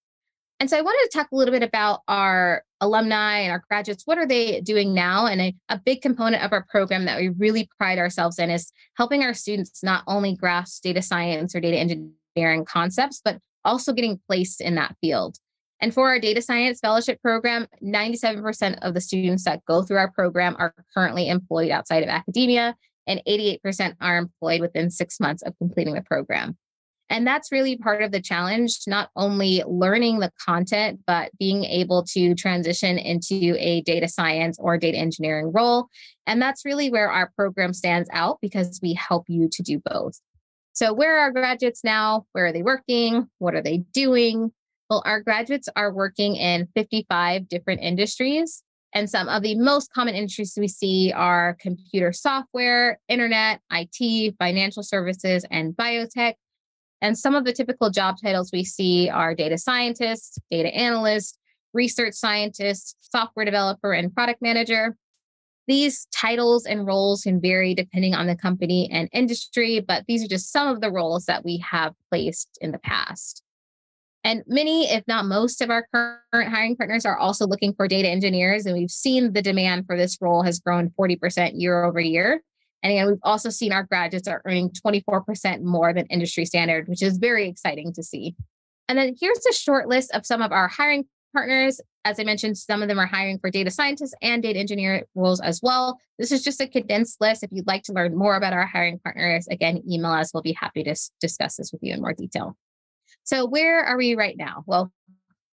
And 0.60 0.69
so 0.69 0.77
I 0.77 0.81
wanted 0.81 1.12
to 1.12 1.17
talk 1.17 1.27
a 1.31 1.36
little 1.36 1.51
bit 1.51 1.62
about 1.62 2.01
our 2.07 2.63
alumni 2.81 3.39
and 3.39 3.51
our 3.51 3.63
graduates. 3.69 4.03
What 4.05 4.17
are 4.17 4.25
they 4.25 4.60
doing 4.62 4.93
now? 4.93 5.27
And 5.27 5.39
a, 5.39 5.55
a, 5.69 5.77
big 5.77 6.01
component 6.01 6.43
of 6.43 6.51
our 6.51 6.65
program 6.67 7.05
that 7.05 7.19
we 7.19 7.29
really 7.29 7.69
pride 7.77 7.99
ourselves 7.99 8.39
in 8.39 8.49
is 8.49 8.71
helping 8.95 9.21
our 9.21 9.36
students 9.36 9.83
not 9.83 10.03
only 10.07 10.36
grasp 10.36 10.81
data 10.81 11.03
science 11.03 11.53
or 11.55 11.60
data 11.60 11.77
engineering 11.77 12.65
concepts, 12.65 13.21
but 13.23 13.38
also 13.63 13.93
getting 13.93 14.19
placed 14.27 14.60
in 14.60 14.75
that 14.75 14.95
field. 14.99 15.38
And 15.79 15.93
for 15.93 16.07
our 16.10 16.19
data 16.19 16.41
science 16.41 16.79
fellowship 16.79 17.21
program, 17.21 17.67
97% 17.83 18.79
of 18.81 18.95
the 18.95 19.01
students 19.01 19.43
that 19.43 19.63
go 19.65 19.83
through 19.83 19.97
our 19.97 20.12
program 20.12 20.55
are 20.57 20.73
currently 20.95 21.29
employed 21.29 21.69
outside 21.69 22.01
of 22.01 22.10
academia, 22.10 22.75
and 23.07 23.21
88% 23.27 23.95
are 24.01 24.17
employed 24.17 24.61
within 24.61 24.89
six 24.89 25.19
months 25.19 25.41
of 25.43 25.57
completing 25.57 25.95
the 25.95 26.01
program. 26.01 26.57
And 27.09 27.25
that's 27.25 27.51
really 27.51 27.77
part 27.77 28.01
of 28.01 28.11
the 28.11 28.21
challenge, 28.21 28.79
not 28.85 29.09
only 29.15 29.63
learning 29.65 30.19
the 30.19 30.31
content, 30.45 30.99
but 31.07 31.31
being 31.39 31.63
able 31.63 32.03
to 32.11 32.35
transition 32.35 32.97
into 32.97 33.55
a 33.57 33.81
data 33.83 34.09
science 34.09 34.57
or 34.59 34.77
data 34.77 34.97
engineering 34.97 35.51
role. 35.53 35.87
And 36.25 36.41
that's 36.41 36.65
really 36.65 36.89
where 36.89 37.09
our 37.09 37.31
program 37.35 37.73
stands 37.73 38.09
out 38.11 38.39
because 38.41 38.79
we 38.83 38.93
help 38.93 39.25
you 39.29 39.47
to 39.53 39.63
do 39.63 39.81
both. 39.85 40.19
So, 40.73 40.93
where 40.93 41.17
are 41.17 41.21
our 41.21 41.31
graduates 41.31 41.83
now? 41.83 42.25
Where 42.33 42.47
are 42.47 42.53
they 42.53 42.61
working? 42.61 43.27
What 43.39 43.55
are 43.55 43.63
they 43.63 43.77
doing? 43.93 44.51
Well, 44.89 45.01
our 45.05 45.21
graduates 45.21 45.69
are 45.75 45.91
working 45.91 46.35
in 46.35 46.67
55 46.75 47.47
different 47.47 47.81
industries. 47.81 48.63
And 48.93 49.10
some 49.10 49.28
of 49.28 49.43
the 49.43 49.56
most 49.56 49.91
common 49.93 50.15
industries 50.15 50.58
we 50.58 50.67
see 50.67 51.12
are 51.12 51.58
computer 51.60 52.13
software, 52.13 53.00
internet, 53.08 53.62
IT, 53.71 54.36
financial 54.39 54.84
services, 54.84 55.45
and 55.52 55.76
biotech. 55.76 56.36
And 57.02 57.17
some 57.17 57.36
of 57.36 57.45
the 57.45 57.54
typical 57.54 57.89
job 57.89 58.15
titles 58.23 58.52
we 58.52 58.63
see 58.63 59.10
are 59.10 59.36
data 59.36 59.58
scientist, 59.58 60.39
data 60.50 60.73
analyst, 60.73 61.38
research 61.73 62.15
scientist, 62.15 62.95
software 63.00 63.45
developer, 63.45 63.93
and 63.93 64.13
product 64.13 64.41
manager. 64.41 64.97
These 65.67 66.08
titles 66.15 66.65
and 66.65 66.88
roles 66.88 67.23
can 67.23 67.41
vary 67.41 67.76
depending 67.76 68.15
on 68.15 68.26
the 68.26 68.38
company 68.38 68.89
and 68.91 69.10
industry, 69.12 69.82
but 69.82 70.06
these 70.08 70.23
are 70.23 70.28
just 70.30 70.52
some 70.52 70.69
of 70.69 70.80
the 70.80 70.91
roles 70.91 71.26
that 71.26 71.43
we 71.43 71.58
have 71.58 71.93
placed 72.10 72.58
in 72.62 72.71
the 72.71 72.80
past. 72.80 73.43
And 74.27 74.43
many, 74.45 74.89
if 74.91 75.07
not 75.07 75.23
most, 75.23 75.61
of 75.61 75.69
our 75.69 75.87
current 75.93 76.49
hiring 76.49 76.75
partners 76.75 77.05
are 77.05 77.17
also 77.17 77.47
looking 77.47 77.73
for 77.73 77.87
data 77.87 78.09
engineers. 78.09 78.65
And 78.65 78.75
we've 78.75 78.91
seen 78.91 79.31
the 79.31 79.41
demand 79.41 79.85
for 79.87 79.95
this 79.95 80.17
role 80.19 80.43
has 80.43 80.59
grown 80.59 80.91
40% 80.99 81.53
year 81.53 81.85
over 81.85 82.01
year. 82.01 82.41
And 82.83 82.91
again, 82.91 83.07
we've 83.07 83.19
also 83.23 83.49
seen 83.49 83.71
our 83.71 83.83
graduates 83.83 84.27
are 84.27 84.41
earning 84.43 84.71
24% 84.85 85.61
more 85.61 85.93
than 85.93 86.07
industry 86.07 86.43
standard, 86.43 86.89
which 86.89 87.01
is 87.01 87.19
very 87.19 87.47
exciting 87.47 87.93
to 87.93 88.03
see. 88.03 88.35
And 88.89 88.97
then 88.97 89.15
here's 89.17 89.45
a 89.49 89.53
short 89.53 89.87
list 89.87 90.13
of 90.13 90.25
some 90.25 90.41
of 90.41 90.51
our 90.51 90.67
hiring 90.67 91.05
partners. 91.33 91.79
As 92.03 92.19
I 92.19 92.25
mentioned, 92.25 92.57
some 92.57 92.81
of 92.81 92.89
them 92.89 92.99
are 92.99 93.05
hiring 93.05 93.39
for 93.39 93.49
data 93.49 93.71
scientists 93.71 94.13
and 94.21 94.43
data 94.43 94.59
engineer 94.59 95.05
roles 95.15 95.39
as 95.39 95.61
well. 95.63 95.97
This 96.19 96.33
is 96.33 96.43
just 96.43 96.59
a 96.59 96.67
condensed 96.67 97.21
list. 97.21 97.43
If 97.43 97.51
you'd 97.53 97.67
like 97.67 97.83
to 97.83 97.93
learn 97.93 98.13
more 98.13 98.35
about 98.35 98.51
our 98.51 98.65
hiring 98.65 98.99
partners, 98.99 99.47
again, 99.47 99.81
email 99.89 100.11
us. 100.11 100.33
We'll 100.33 100.43
be 100.43 100.57
happy 100.59 100.83
to 100.83 100.95
discuss 101.21 101.55
this 101.55 101.71
with 101.71 101.81
you 101.81 101.93
in 101.93 102.01
more 102.01 102.13
detail. 102.13 102.57
So, 103.27 103.45
where 103.45 103.83
are 103.83 103.97
we 103.97 104.15
right 104.15 104.37
now? 104.37 104.63
Well, 104.67 104.89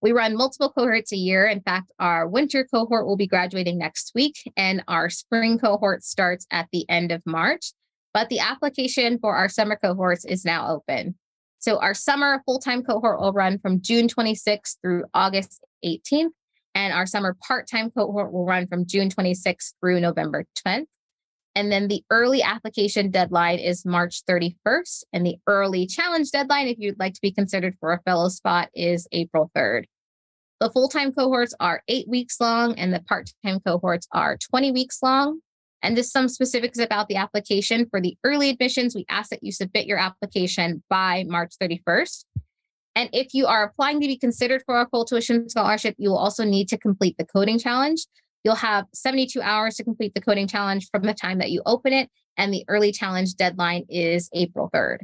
we 0.01 0.13
run 0.13 0.37
multiple 0.37 0.71
cohorts 0.71 1.11
a 1.11 1.17
year. 1.17 1.45
In 1.45 1.61
fact, 1.61 1.91
our 1.99 2.29
winter 2.29 2.65
cohort 2.73 3.05
will 3.05 3.17
be 3.17 3.27
graduating 3.27 3.79
next 3.79 4.13
week, 4.15 4.37
and 4.57 4.85
our 4.87 5.11
spring 5.11 5.59
cohort 5.59 6.05
starts 6.05 6.47
at 6.53 6.69
the 6.73 6.89
end 6.89 7.11
of 7.11 7.21
March. 7.27 7.73
But 8.13 8.29
the 8.29 8.39
application 8.39 9.19
for 9.19 9.35
our 9.35 9.49
summer 9.49 9.75
cohorts 9.75 10.25
is 10.25 10.45
now 10.45 10.69
open. 10.73 11.17
So, 11.59 11.81
our 11.81 11.95
summer 11.95 12.41
full 12.47 12.61
time 12.61 12.85
cohort 12.85 13.21
will 13.21 13.33
run 13.33 13.59
from 13.59 13.81
June 13.81 14.07
26th 14.07 14.77
through 14.81 15.07
August 15.13 15.65
18th, 15.85 16.31
and 16.77 16.93
our 16.93 17.07
summer 17.07 17.37
part 17.45 17.69
time 17.69 17.91
cohort 17.91 18.33
will 18.33 18.47
run 18.47 18.69
from 18.69 18.87
June 18.87 19.09
26th 19.09 19.73
through 19.81 19.99
November 19.99 20.45
10th. 20.65 20.87
And 21.57 21.71
then 21.71 21.87
the 21.87 22.05
early 22.11 22.43
application 22.43 23.11
deadline 23.11 23.59
is 23.61 23.87
March 23.87 24.23
31st. 24.29 25.05
And 25.13 25.25
the 25.25 25.37
early 25.47 25.87
challenge 25.87 26.31
deadline, 26.31 26.67
if 26.67 26.79
you'd 26.79 26.99
like 26.99 27.15
to 27.15 27.21
be 27.21 27.31
considered 27.31 27.77
for 27.79 27.93
a 27.93 28.03
fellow 28.03 28.29
spot, 28.29 28.71
is 28.75 29.07
April 29.13 29.51
3rd. 29.57 29.85
The 30.61 30.71
full 30.71 30.89
time 30.89 31.13
cohorts 31.13 31.55
are 31.61 31.83
eight 31.89 32.09
weeks 32.09 32.41
long, 32.41 32.75
and 32.79 32.93
the 32.93 33.01
part 33.01 33.31
time 33.45 33.61
cohorts 33.61 34.09
are 34.13 34.37
20 34.37 34.73
weeks 34.73 34.99
long. 35.03 35.41
And 35.83 35.97
just 35.97 36.13
some 36.13 36.29
specifics 36.29 36.79
about 36.79 37.09
the 37.09 37.17
application 37.17 37.87
for 37.91 38.01
the 38.01 38.17
early 38.25 38.49
admissions, 38.49 38.95
we 38.95 39.05
ask 39.11 39.29
that 39.31 39.43
you 39.43 39.53
submit 39.53 39.87
your 39.87 39.99
application 39.99 40.83
by 40.89 41.25
March 41.29 41.53
31st. 41.61 42.25
And 42.97 43.11
if 43.13 43.35
you 43.35 43.47
are 43.47 43.65
applying 43.65 44.01
to 44.01 44.07
be 44.07 44.17
considered 44.17 44.63
for 44.65 44.81
a 44.81 44.89
full 44.89 45.05
tuition 45.05 45.49
scholarship, 45.49 45.97
you 45.99 46.11
will 46.11 46.19
also 46.19 46.45
need 46.45 46.69
to 46.69 46.79
complete 46.79 47.17
the 47.19 47.27
coding 47.27 47.59
challenge. 47.59 48.07
You'll 48.45 48.55
have 48.57 48.85
72 48.93 49.41
hours 49.41 49.77
to 49.77 49.85
complete 49.85 50.15
the 50.15 50.21
coding 50.21 50.47
challenge 50.47 50.89
from 50.91 51.03
the 51.03 51.15
time 51.15 51.39
that 51.39 51.51
you 51.51 51.63
open 51.65 51.95
it, 51.95 52.11
and 52.37 52.53
the 52.53 52.65
early 52.69 52.93
challenge 52.93 53.35
deadline 53.35 53.87
is 53.89 54.29
April 54.35 54.71
3rd. 54.73 54.99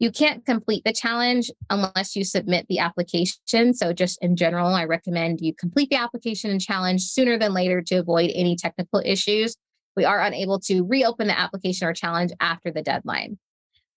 You 0.00 0.10
can't 0.10 0.44
complete 0.44 0.82
the 0.84 0.92
challenge 0.92 1.52
unless 1.70 2.16
you 2.16 2.24
submit 2.24 2.66
the 2.68 2.80
application. 2.80 3.74
So, 3.74 3.92
just 3.92 4.18
in 4.20 4.34
general, 4.34 4.74
I 4.74 4.84
recommend 4.84 5.40
you 5.40 5.54
complete 5.54 5.88
the 5.88 5.96
application 5.96 6.50
and 6.50 6.60
challenge 6.60 7.02
sooner 7.02 7.38
than 7.38 7.54
later 7.54 7.80
to 7.82 7.96
avoid 7.96 8.32
any 8.34 8.56
technical 8.56 9.00
issues. 9.04 9.56
We 9.96 10.04
are 10.04 10.20
unable 10.20 10.58
to 10.60 10.82
reopen 10.82 11.28
the 11.28 11.38
application 11.38 11.86
or 11.86 11.94
challenge 11.94 12.32
after 12.40 12.72
the 12.72 12.82
deadline. 12.82 13.38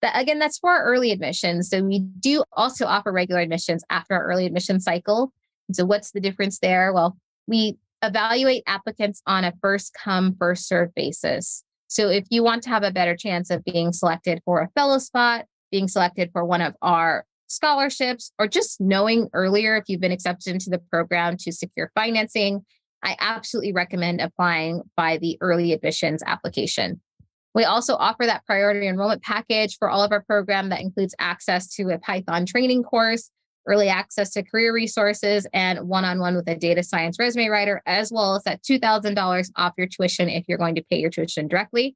That 0.04 0.22
again, 0.22 0.38
that's 0.38 0.60
for 0.60 0.70
our 0.70 0.84
early 0.84 1.12
admissions. 1.12 1.70
So 1.70 1.82
we 1.82 2.00
do 2.00 2.44
also 2.54 2.86
offer 2.86 3.12
regular 3.12 3.42
admissions 3.42 3.84
after 3.90 4.14
our 4.14 4.26
early 4.26 4.46
admission 4.46 4.80
cycle. 4.80 5.34
So 5.72 5.84
what's 5.84 6.12
the 6.12 6.20
difference 6.20 6.60
there? 6.60 6.94
Well, 6.94 7.18
we 7.48 7.78
evaluate 8.04 8.64
applicants 8.68 9.22
on 9.26 9.44
a 9.44 9.54
first 9.62 9.94
come, 9.94 10.36
first 10.38 10.68
serve 10.68 10.94
basis. 10.96 11.64
So 11.88 12.10
if 12.10 12.26
you 12.30 12.44
want 12.44 12.64
to 12.64 12.70
have 12.70 12.84
a 12.84 12.92
better 12.92 13.16
chance 13.16 13.50
of 13.50 13.64
being 13.64 13.94
selected 13.94 14.42
for 14.46 14.62
a 14.62 14.70
fellow 14.76 14.98
spot, 14.98 15.46
being 15.72 15.88
selected 15.88 16.30
for 16.32 16.46
one 16.46 16.62
of 16.62 16.76
our 16.82 17.26
scholarships, 17.48 18.32
or 18.38 18.48
just 18.48 18.82
knowing 18.82 19.30
earlier 19.34 19.78
if 19.78 19.86
you've 19.88 20.02
been 20.02 20.12
accepted 20.12 20.54
into 20.54 20.70
the 20.70 20.80
program 20.92 21.38
to 21.38 21.52
secure 21.52 21.92
financing, 21.96 22.66
I 23.04 23.16
absolutely 23.20 23.74
recommend 23.74 24.22
applying 24.22 24.82
by 24.96 25.18
the 25.18 25.38
early 25.40 25.72
admissions 25.72 26.24
application. 26.26 27.02
We 27.54 27.64
also 27.64 27.96
offer 27.96 28.26
that 28.26 28.46
priority 28.46 28.88
enrollment 28.88 29.24
package 29.24 29.78
for 29.78 29.90
all 29.90 30.04
of 30.04 30.12
our 30.12 30.22
program 30.24 30.70
that 30.70 30.82
includes 30.82 31.16
access 31.20 31.74
to 31.76 31.90
a 31.90 31.98
Python 31.98 32.46
training 32.46 32.84
course, 32.84 33.32
early 33.68 33.90
access 33.90 34.32
to 34.32 34.44
career 34.44 34.74
resources, 34.74 35.46
and 35.54 35.88
one 35.88 36.06
on 36.06 36.20
one 36.20 36.36
with 36.36 36.48
a 36.48 36.56
data 36.56 36.84
science 36.84 37.18
resume 37.20 37.48
writer, 37.48 37.82
as 37.86 38.12
well 38.12 38.36
as 38.36 38.44
that 38.44 38.64
$2,000 38.64 39.52
off 39.56 39.74
your 39.78 39.88
tuition 39.88 40.30
if 40.30 40.46
you're 40.48 40.58
going 40.58 40.76
to 40.76 40.84
pay 40.90 41.00
your 41.00 41.10
tuition 41.10 41.48
directly. 41.48 41.96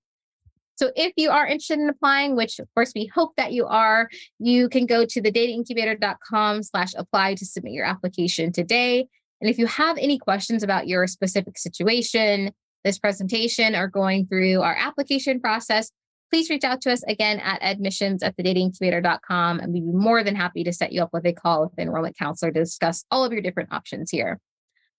So 0.76 0.92
if 0.96 1.14
you 1.16 1.30
are 1.30 1.46
interested 1.46 1.80
in 1.80 1.90
applying, 1.90 2.36
which 2.36 2.58
of 2.58 2.68
course 2.74 2.92
we 2.96 3.06
hope 3.06 3.36
that 3.38 3.54
you 3.54 3.68
are, 3.68 4.10
you 4.40 4.68
can 4.68 4.86
go 4.86 5.06
to 5.06 5.22
the 5.22 5.32
dataincubator.com 5.32 6.64
slash 6.64 6.94
apply 6.98 7.36
to 7.36 7.46
submit 7.46 7.74
your 7.74 7.86
application 7.86 8.52
today. 8.52 9.08
And 9.42 9.50
if 9.50 9.60
you 9.60 9.68
have 9.68 9.98
any 9.98 10.18
questions 10.18 10.64
about 10.64 10.88
your 10.88 11.06
specific 11.08 11.58
situation, 11.58 12.52
this 12.84 12.98
presentation, 12.98 13.76
or 13.76 13.88
going 13.88 14.26
through 14.26 14.62
our 14.62 14.76
application 14.76 15.40
process, 15.40 15.92
please 16.32 16.50
reach 16.50 16.64
out 16.64 16.82
to 16.82 16.92
us 16.92 17.04
again 17.04 17.40
at 17.40 17.62
admissions 17.62 18.24
at 18.24 18.38
thedataincubator.com 18.38 19.60
and 19.60 19.74
we'd 19.74 19.86
be 19.86 19.92
more 19.92 20.24
than 20.24 20.36
happy 20.36 20.64
to 20.64 20.72
set 20.72 20.94
you 20.94 21.04
up 21.04 21.10
with 21.12 21.26
a 21.26 21.34
call 21.34 21.64
with 21.64 21.76
the 21.76 21.82
enrollment 21.82 22.18
counselor 22.18 22.52
to 22.52 22.60
discuss 22.60 23.04
all 23.12 23.26
of 23.26 23.34
your 23.34 23.42
different 23.42 23.72
options 23.74 24.10
here. 24.10 24.40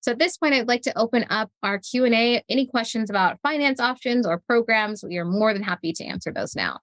So 0.02 0.12
at 0.12 0.18
this 0.18 0.36
point, 0.36 0.52
I'd 0.54 0.68
like 0.68 0.82
to 0.82 0.98
open 0.98 1.24
up 1.30 1.50
our 1.62 1.78
Q&A. 1.78 2.42
Any 2.48 2.66
questions 2.66 3.08
about 3.08 3.38
finance 3.40 3.80
options 3.80 4.26
or 4.26 4.42
programs, 4.46 5.04
we 5.04 5.16
are 5.16 5.24
more 5.24 5.54
than 5.54 5.62
happy 5.62 5.92
to 5.92 6.04
answer 6.04 6.32
those 6.32 6.54
now. 6.56 6.80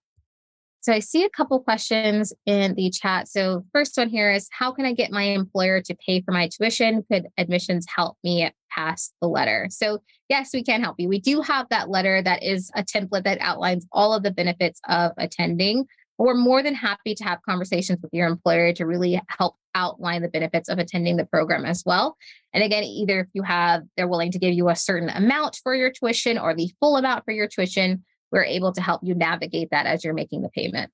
So 0.81 0.93
I 0.93 0.99
see 0.99 1.25
a 1.25 1.29
couple 1.29 1.59
questions 1.59 2.31
in 2.45 2.73
the 2.75 2.89
chat. 2.89 3.27
So 3.27 3.65
first 3.73 3.97
one 3.97 4.09
here 4.09 4.31
is 4.31 4.47
how 4.51 4.71
can 4.71 4.85
I 4.85 4.93
get 4.93 5.11
my 5.11 5.23
employer 5.23 5.81
to 5.81 5.95
pay 6.05 6.21
for 6.21 6.31
my 6.31 6.47
tuition? 6.47 7.03
Could 7.11 7.27
admissions 7.37 7.85
help 7.93 8.17
me 8.23 8.49
pass 8.71 9.11
the 9.21 9.27
letter? 9.27 9.67
So 9.69 9.99
yes, 10.29 10.51
we 10.53 10.63
can 10.63 10.81
help 10.81 10.95
you. 10.97 11.09
We 11.09 11.19
do 11.19 11.41
have 11.41 11.67
that 11.69 11.89
letter 11.89 12.21
that 12.21 12.43
is 12.43 12.71
a 12.75 12.83
template 12.83 13.25
that 13.25 13.39
outlines 13.41 13.85
all 13.91 14.13
of 14.13 14.23
the 14.23 14.31
benefits 14.31 14.79
of 14.87 15.11
attending. 15.17 15.85
We're 16.17 16.33
more 16.33 16.61
than 16.61 16.75
happy 16.75 17.15
to 17.15 17.23
have 17.23 17.41
conversations 17.47 17.99
with 18.01 18.13
your 18.13 18.27
employer 18.27 18.73
to 18.73 18.85
really 18.85 19.21
help 19.27 19.55
outline 19.75 20.21
the 20.21 20.27
benefits 20.27 20.69
of 20.69 20.77
attending 20.77 21.17
the 21.17 21.25
program 21.25 21.65
as 21.65 21.83
well. 21.85 22.17
And 22.53 22.63
again, 22.63 22.83
either 22.83 23.21
if 23.21 23.27
you 23.33 23.43
have, 23.43 23.83
they're 23.95 24.07
willing 24.07 24.31
to 24.31 24.39
give 24.39 24.53
you 24.53 24.69
a 24.69 24.75
certain 24.75 25.09
amount 25.09 25.59
for 25.63 25.75
your 25.75 25.91
tuition 25.91 26.37
or 26.37 26.53
the 26.53 26.71
full 26.79 26.97
amount 26.97 27.25
for 27.25 27.31
your 27.31 27.47
tuition, 27.47 28.03
we're 28.31 28.43
able 28.43 28.71
to 28.73 28.81
help 28.81 29.01
you 29.03 29.15
navigate 29.15 29.69
that 29.71 29.85
as 29.85 30.03
you're 30.03 30.13
making 30.13 30.41
the 30.41 30.49
payment. 30.49 30.91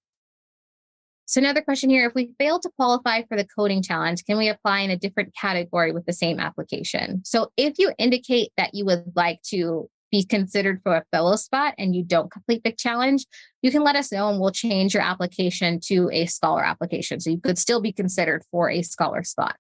So 1.28 1.40
another 1.40 1.62
question 1.62 1.90
here, 1.90 2.06
if 2.08 2.14
we 2.14 2.34
fail 2.38 2.60
to 2.60 2.70
qualify 2.78 3.24
for 3.24 3.36
the 3.36 3.48
coding 3.48 3.82
challenge, 3.82 4.24
can 4.26 4.38
we 4.38 4.48
apply 4.48 4.82
in 4.82 4.92
a 4.92 4.98
different 4.98 5.34
category 5.36 5.92
with 5.92 6.06
the 6.06 6.14
same 6.14 6.40
application? 6.40 7.24
So 7.26 7.52
if 7.58 7.80
you 7.80 7.94
indicate 7.98 8.52
that 8.58 8.76
you 8.76 8.86
would 8.86 9.12
like 9.16 9.42
to 9.50 9.90
be 10.12 10.24
considered 10.24 10.82
for 10.84 10.96
a 10.96 11.04
fellow 11.12 11.36
spot 11.36 11.74
and 11.80 11.96
you 11.96 12.04
don't 12.04 12.32
complete 12.32 12.64
the 12.64 12.72
challenge, 12.72 13.26
you 13.64 13.72
can 13.72 13.84
let 13.84 13.96
us 13.96 14.12
know 14.12 14.30
and 14.30 14.40
we'll 14.40 14.52
change 14.52 14.94
your 14.94 15.02
application 15.02 15.80
to 15.86 16.10
a 16.14 16.28
scholar 16.28 16.64
application. 16.64 17.20
So 17.20 17.32
you 17.32 17.42
could 17.42 17.58
still 17.58 17.82
be 17.82 17.92
considered 17.92 18.44
for 18.52 18.70
a 18.70 18.84
scholar 18.84 19.24
spot. 19.24 19.56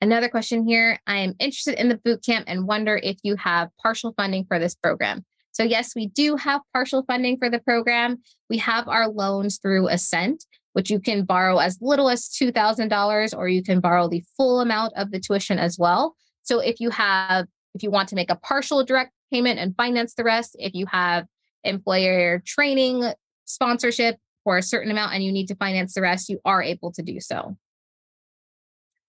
Another 0.00 0.28
question 0.28 0.66
here, 0.66 0.98
I 1.06 1.18
am 1.18 1.34
interested 1.38 1.80
in 1.80 1.88
the 1.88 2.00
boot 2.04 2.24
camp 2.24 2.46
and 2.48 2.66
wonder 2.66 2.96
if 3.00 3.18
you 3.22 3.36
have 3.36 3.68
partial 3.80 4.12
funding 4.16 4.46
for 4.46 4.58
this 4.58 4.74
program. 4.74 5.24
So, 5.52 5.62
yes, 5.62 5.94
we 5.94 6.06
do 6.08 6.36
have 6.36 6.62
partial 6.72 7.04
funding 7.04 7.38
for 7.38 7.48
the 7.48 7.58
program. 7.58 8.22
We 8.50 8.58
have 8.58 8.88
our 8.88 9.08
loans 9.08 9.58
through 9.58 9.88
Ascent, 9.88 10.44
which 10.72 10.90
you 10.90 10.98
can 10.98 11.24
borrow 11.24 11.58
as 11.58 11.78
little 11.80 12.08
as 12.08 12.28
$2,000 12.28 13.36
or 13.36 13.48
you 13.48 13.62
can 13.62 13.80
borrow 13.80 14.08
the 14.08 14.24
full 14.36 14.60
amount 14.60 14.94
of 14.96 15.10
the 15.10 15.20
tuition 15.20 15.58
as 15.58 15.78
well. 15.78 16.16
So, 16.42 16.58
if 16.58 16.80
you 16.80 16.90
have, 16.90 17.46
if 17.74 17.82
you 17.82 17.90
want 17.90 18.08
to 18.08 18.16
make 18.16 18.30
a 18.30 18.36
partial 18.36 18.84
direct 18.84 19.12
payment 19.32 19.58
and 19.58 19.76
finance 19.76 20.14
the 20.14 20.24
rest, 20.24 20.56
if 20.58 20.74
you 20.74 20.86
have 20.86 21.26
employer 21.64 22.42
training 22.44 23.12
sponsorship 23.44 24.16
for 24.44 24.56
a 24.56 24.62
certain 24.62 24.90
amount 24.90 25.14
and 25.14 25.22
you 25.22 25.32
need 25.32 25.48
to 25.48 25.54
finance 25.54 25.94
the 25.94 26.02
rest, 26.02 26.28
you 26.28 26.40
are 26.44 26.62
able 26.62 26.92
to 26.92 27.02
do 27.02 27.20
so. 27.20 27.56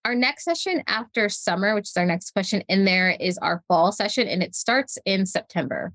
Our 0.06 0.16
next 0.16 0.44
session 0.44 0.84
after 0.86 1.30
summer, 1.30 1.74
which 1.76 1.88
is 1.88 1.98
our 1.98 2.06
next 2.06 2.32
question 2.32 2.62
in 2.68 2.84
there, 2.84 3.12
is 3.12 3.38
our 3.38 3.64
fall 3.70 3.94
session, 3.94 4.28
and 4.28 4.44
it 4.44 4.54
starts 4.54 4.98
in 5.06 5.26
September. 5.26 5.94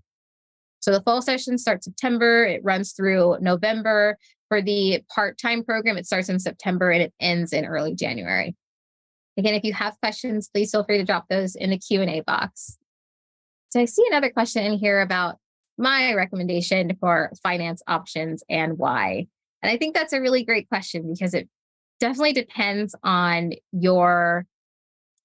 So 0.81 0.93
the 0.93 1.03
fall 1.03 1.23
session 1.23 1.59
starts 1.59 1.85
September, 1.85 2.45
it 2.45 2.63
runs 2.65 2.93
through 2.93 3.39
November. 3.41 4.17
For 4.49 4.63
the 4.63 5.03
part-time 5.15 5.63
program, 5.63 5.99
it 5.99 6.07
starts 6.07 6.31
in 6.31 6.39
September 6.39 6.91
and 6.91 7.03
it 7.03 7.13
ends 7.21 7.53
in 7.53 7.67
early 7.67 7.95
January. 7.95 8.57
Again, 9.37 9.55
if 9.55 9.63
you 9.63 9.75
have 9.75 10.01
questions, 10.01 10.49
please 10.53 10.71
feel 10.71 10.85
free 10.85 10.97
to 10.97 11.05
drop 11.05 11.27
those 11.29 11.55
in 11.55 11.69
the 11.69 11.79
Q&A 11.79 12.23
box. 12.23 12.79
So 13.69 13.81
I 13.81 13.85
see 13.85 14.05
another 14.09 14.31
question 14.31 14.65
in 14.65 14.79
here 14.79 15.01
about 15.01 15.37
my 15.77 16.15
recommendation 16.15 16.97
for 16.99 17.31
finance 17.43 17.83
options 17.87 18.43
and 18.49 18.79
why. 18.79 19.27
And 19.63 19.71
I 19.71 19.77
think 19.77 19.95
that's 19.95 20.13
a 20.13 20.21
really 20.21 20.45
great 20.45 20.69
question 20.69 21.13
because 21.13 21.35
it 21.35 21.49
definitely 22.01 22.33
depends 22.33 22.95
on 23.05 23.53
your 23.73 24.47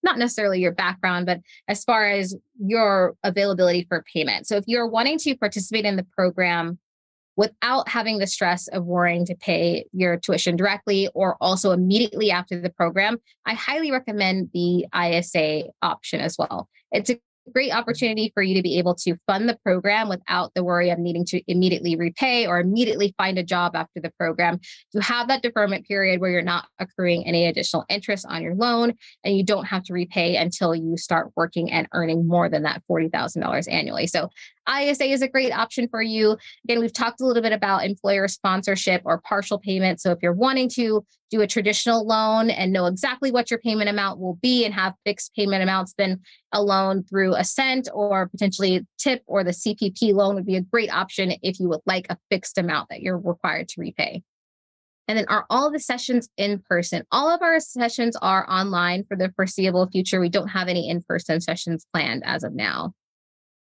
not 0.03 0.17
necessarily 0.17 0.59
your 0.59 0.73
background, 0.73 1.25
but 1.25 1.39
as 1.67 1.83
far 1.83 2.09
as 2.09 2.35
your 2.59 3.15
availability 3.23 3.85
for 3.87 4.03
payment. 4.13 4.47
So 4.47 4.57
if 4.57 4.65
you're 4.67 4.87
wanting 4.87 5.17
to 5.19 5.35
participate 5.37 5.85
in 5.85 5.95
the 5.95 6.05
program 6.15 6.79
without 7.35 7.89
having 7.89 8.19
the 8.19 8.27
stress 8.27 8.67
of 8.67 8.85
worrying 8.85 9.25
to 9.25 9.35
pay 9.35 9.85
your 9.91 10.17
tuition 10.17 10.55
directly 10.55 11.09
or 11.15 11.35
also 11.41 11.71
immediately 11.71 12.29
after 12.29 12.59
the 12.59 12.69
program, 12.69 13.17
I 13.45 13.53
highly 13.53 13.91
recommend 13.91 14.49
the 14.53 14.85
ISA 14.95 15.63
option 15.81 16.19
as 16.19 16.37
well. 16.37 16.69
It's 16.91 17.09
a 17.09 17.19
great 17.51 17.73
opportunity 17.73 18.31
for 18.33 18.41
you 18.43 18.55
to 18.55 18.61
be 18.61 18.77
able 18.77 18.95
to 18.95 19.15
fund 19.27 19.49
the 19.49 19.57
program 19.63 20.09
without 20.09 20.53
the 20.53 20.63
worry 20.63 20.89
of 20.89 20.99
needing 20.99 21.25
to 21.25 21.41
immediately 21.47 21.95
repay 21.95 22.47
or 22.47 22.59
immediately 22.59 23.13
find 23.17 23.37
a 23.37 23.43
job 23.43 23.75
after 23.75 23.99
the 23.99 24.11
program. 24.19 24.59
You 24.93 25.01
have 25.01 25.27
that 25.27 25.41
deferment 25.41 25.87
period 25.87 26.21
where 26.21 26.31
you're 26.31 26.41
not 26.41 26.67
accruing 26.79 27.25
any 27.27 27.45
additional 27.45 27.85
interest 27.89 28.25
on 28.27 28.41
your 28.41 28.55
loan 28.55 28.93
and 29.23 29.35
you 29.35 29.43
don't 29.43 29.65
have 29.65 29.83
to 29.83 29.93
repay 29.93 30.37
until 30.37 30.73
you 30.73 30.97
start 30.97 31.31
working 31.35 31.71
and 31.71 31.87
earning 31.93 32.27
more 32.27 32.49
than 32.49 32.63
that 32.63 32.81
$40,000 32.89 33.71
annually. 33.71 34.07
So 34.07 34.29
ISA 34.69 35.05
is 35.05 35.21
a 35.21 35.27
great 35.27 35.51
option 35.51 35.87
for 35.87 36.01
you. 36.01 36.37
Again, 36.63 36.79
we've 36.79 36.93
talked 36.93 37.21
a 37.21 37.25
little 37.25 37.41
bit 37.41 37.53
about 37.53 37.85
employer 37.85 38.27
sponsorship 38.27 39.01
or 39.05 39.21
partial 39.21 39.59
payment. 39.59 40.01
So 40.01 40.11
if 40.11 40.19
you're 40.21 40.33
wanting 40.33 40.69
to 40.69 41.05
do 41.29 41.41
a 41.41 41.47
traditional 41.47 42.05
loan 42.05 42.49
and 42.49 42.71
know 42.71 42.85
exactly 42.85 43.31
what 43.31 43.49
your 43.49 43.59
payment 43.59 43.89
amount 43.89 44.19
will 44.19 44.35
be 44.35 44.65
and 44.65 44.73
have 44.73 44.93
fixed 45.05 45.33
payment 45.35 45.63
amounts, 45.63 45.93
then 45.97 46.21
a 46.51 46.61
loan 46.61 47.03
through 47.03 47.35
Ascent 47.35 47.89
or 47.93 48.29
potentially 48.29 48.85
TIP 48.97 49.23
or 49.25 49.43
the 49.43 49.51
CPP 49.51 50.13
loan 50.13 50.35
would 50.35 50.45
be 50.45 50.57
a 50.57 50.61
great 50.61 50.93
option 50.93 51.33
if 51.41 51.59
you 51.59 51.67
would 51.69 51.81
like 51.85 52.07
a 52.09 52.17
fixed 52.29 52.57
amount 52.57 52.89
that 52.89 53.01
you're 53.01 53.17
required 53.17 53.67
to 53.69 53.81
repay. 53.81 54.21
And 55.07 55.17
then 55.17 55.25
are 55.27 55.45
all 55.49 55.69
the 55.69 55.79
sessions 55.79 56.29
in 56.37 56.59
person? 56.59 57.03
All 57.11 57.29
of 57.29 57.41
our 57.41 57.59
sessions 57.59 58.15
are 58.21 58.49
online 58.49 59.03
for 59.03 59.17
the 59.17 59.33
foreseeable 59.35 59.89
future. 59.91 60.19
We 60.19 60.29
don't 60.29 60.47
have 60.49 60.69
any 60.69 60.89
in 60.89 61.01
person 61.01 61.41
sessions 61.41 61.85
planned 61.93 62.23
as 62.25 62.43
of 62.43 62.53
now. 62.53 62.93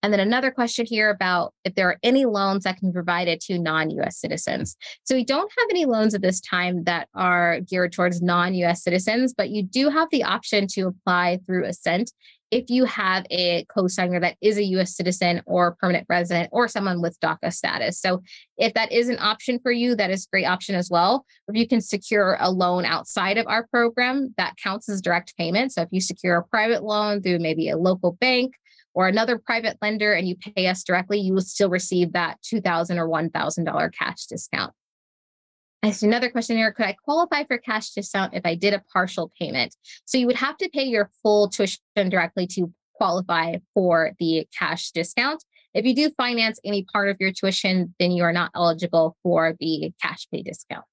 And 0.02 0.12
then 0.12 0.20
another 0.20 0.50
question 0.50 0.84
here 0.84 1.10
about 1.10 1.54
if 1.64 1.74
there 1.74 1.88
are 1.88 1.98
any 2.02 2.24
loans 2.24 2.64
that 2.64 2.78
can 2.78 2.90
be 2.90 2.94
provided 2.94 3.40
to 3.42 3.58
non 3.58 3.90
US 3.90 4.18
citizens. 4.18 4.76
So 5.04 5.14
we 5.14 5.24
don't 5.24 5.50
have 5.58 5.68
any 5.70 5.84
loans 5.84 6.14
at 6.14 6.22
this 6.22 6.40
time 6.40 6.84
that 6.84 7.08
are 7.14 7.60
geared 7.60 7.92
towards 7.92 8.20
non 8.20 8.54
US 8.54 8.82
citizens, 8.82 9.32
but 9.36 9.50
you 9.50 9.62
do 9.62 9.90
have 9.90 10.08
the 10.10 10.24
option 10.24 10.66
to 10.72 10.88
apply 10.88 11.38
through 11.46 11.66
Ascent 11.66 12.12
if 12.52 12.68
you 12.68 12.84
have 12.84 13.24
a 13.30 13.64
co-signer 13.74 14.20
that 14.20 14.36
is 14.42 14.58
a 14.58 14.64
US 14.64 14.94
citizen 14.94 15.40
or 15.46 15.74
permanent 15.76 16.06
resident 16.10 16.50
or 16.52 16.68
someone 16.68 17.00
with 17.00 17.18
DACA 17.20 17.50
status. 17.50 17.98
So 17.98 18.22
if 18.58 18.74
that 18.74 18.92
is 18.92 19.08
an 19.08 19.18
option 19.18 19.58
for 19.58 19.72
you, 19.72 19.96
that 19.96 20.10
is 20.10 20.26
a 20.26 20.30
great 20.30 20.44
option 20.44 20.74
as 20.74 20.90
well. 20.90 21.24
If 21.48 21.56
you 21.56 21.66
can 21.66 21.80
secure 21.80 22.36
a 22.38 22.50
loan 22.50 22.84
outside 22.84 23.38
of 23.38 23.46
our 23.46 23.66
program, 23.68 24.34
that 24.36 24.56
counts 24.62 24.90
as 24.90 25.00
direct 25.00 25.34
payment. 25.38 25.72
So 25.72 25.80
if 25.80 25.88
you 25.92 26.02
secure 26.02 26.36
a 26.36 26.44
private 26.44 26.84
loan 26.84 27.22
through 27.22 27.38
maybe 27.38 27.70
a 27.70 27.78
local 27.78 28.12
bank 28.20 28.52
or 28.94 29.08
another 29.08 29.38
private 29.38 29.78
lender 29.80 30.12
and 30.12 30.28
you 30.28 30.36
pay 30.36 30.66
us 30.66 30.82
directly, 30.84 31.18
you 31.18 31.34
will 31.34 31.40
still 31.40 31.70
receive 31.70 32.12
that 32.12 32.40
2,000 32.42 32.98
or 32.98 33.08
$1,000 33.08 33.92
cash 33.94 34.26
discount. 34.26 34.72
I 35.82 35.90
see 35.90 36.06
another 36.06 36.30
question 36.30 36.56
here. 36.56 36.72
Could 36.72 36.86
I 36.86 36.92
qualify 36.92 37.44
for 37.44 37.58
cash 37.58 37.90
discount 37.90 38.34
if 38.34 38.46
I 38.46 38.54
did 38.54 38.72
a 38.72 38.82
partial 38.92 39.32
payment? 39.40 39.74
So 40.04 40.16
you 40.16 40.26
would 40.26 40.36
have 40.36 40.56
to 40.58 40.68
pay 40.72 40.84
your 40.84 41.10
full 41.22 41.48
tuition 41.48 41.80
directly 41.96 42.46
to 42.48 42.72
qualify 42.94 43.56
for 43.74 44.12
the 44.20 44.46
cash 44.56 44.92
discount. 44.92 45.42
If 45.74 45.84
you 45.84 45.94
do 45.94 46.10
finance 46.16 46.60
any 46.64 46.84
part 46.84 47.08
of 47.08 47.16
your 47.18 47.32
tuition, 47.32 47.94
then 47.98 48.12
you 48.12 48.22
are 48.22 48.32
not 48.32 48.52
eligible 48.54 49.16
for 49.22 49.54
the 49.58 49.92
cash 50.00 50.28
pay 50.30 50.42
discount. 50.42 50.84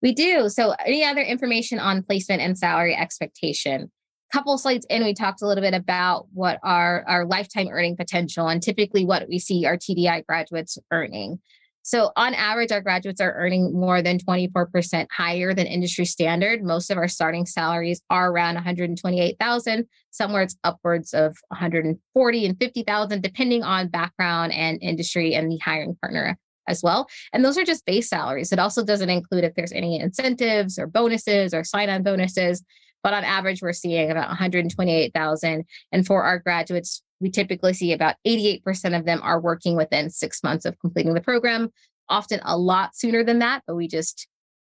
We 0.00 0.12
do. 0.12 0.48
So 0.48 0.74
any 0.84 1.04
other 1.04 1.22
information 1.22 1.78
on 1.78 2.02
placement 2.02 2.42
and 2.42 2.56
salary 2.56 2.94
expectation? 2.94 3.90
Couple 4.32 4.56
slides 4.58 4.86
in, 4.88 5.04
we 5.04 5.14
talked 5.14 5.42
a 5.42 5.46
little 5.46 5.62
bit 5.62 5.74
about 5.74 6.26
what 6.32 6.58
our, 6.62 7.04
our 7.06 7.26
lifetime 7.26 7.68
earning 7.70 7.96
potential 7.96 8.48
and 8.48 8.62
typically 8.62 9.04
what 9.04 9.28
we 9.28 9.38
see 9.38 9.66
our 9.66 9.76
TDI 9.76 10.26
graduates 10.26 10.78
earning. 10.90 11.38
So 11.84 12.12
on 12.16 12.32
average, 12.34 12.70
our 12.70 12.80
graduates 12.80 13.20
are 13.20 13.34
earning 13.34 13.72
more 13.72 14.02
than 14.02 14.18
24% 14.18 15.06
higher 15.10 15.52
than 15.52 15.66
industry 15.66 16.04
standard. 16.04 16.62
Most 16.62 16.90
of 16.90 16.96
our 16.96 17.08
starting 17.08 17.44
salaries 17.44 18.00
are 18.08 18.30
around 18.30 18.54
128,000. 18.54 19.86
Somewhere 20.10 20.42
it's 20.42 20.56
upwards 20.62 21.12
of 21.12 21.36
140 21.48 22.46
and 22.46 22.58
50,000, 22.58 23.20
depending 23.20 23.64
on 23.64 23.88
background 23.88 24.52
and 24.52 24.78
industry 24.80 25.34
and 25.34 25.50
the 25.50 25.58
hiring 25.58 25.96
partner 25.96 26.38
as 26.68 26.82
well. 26.84 27.08
And 27.32 27.44
those 27.44 27.58
are 27.58 27.64
just 27.64 27.84
base 27.84 28.08
salaries. 28.08 28.52
It 28.52 28.60
also 28.60 28.84
doesn't 28.84 29.10
include 29.10 29.42
if 29.42 29.54
there's 29.56 29.72
any 29.72 29.98
incentives 29.98 30.78
or 30.78 30.86
bonuses 30.86 31.52
or 31.52 31.64
sign-on 31.64 32.04
bonuses. 32.04 32.62
But 33.02 33.14
on 33.14 33.24
average, 33.24 33.62
we're 33.62 33.72
seeing 33.72 34.10
about 34.10 34.28
128,000. 34.28 35.64
And 35.90 36.06
for 36.06 36.22
our 36.22 36.38
graduates, 36.38 37.02
we 37.20 37.30
typically 37.30 37.72
see 37.72 37.92
about 37.92 38.16
88% 38.26 38.98
of 38.98 39.06
them 39.06 39.20
are 39.22 39.40
working 39.40 39.76
within 39.76 40.10
six 40.10 40.42
months 40.42 40.64
of 40.64 40.78
completing 40.80 41.14
the 41.14 41.20
program, 41.20 41.70
often 42.08 42.40
a 42.44 42.58
lot 42.58 42.96
sooner 42.96 43.24
than 43.24 43.38
that, 43.38 43.62
but 43.66 43.76
we 43.76 43.88
just 43.88 44.26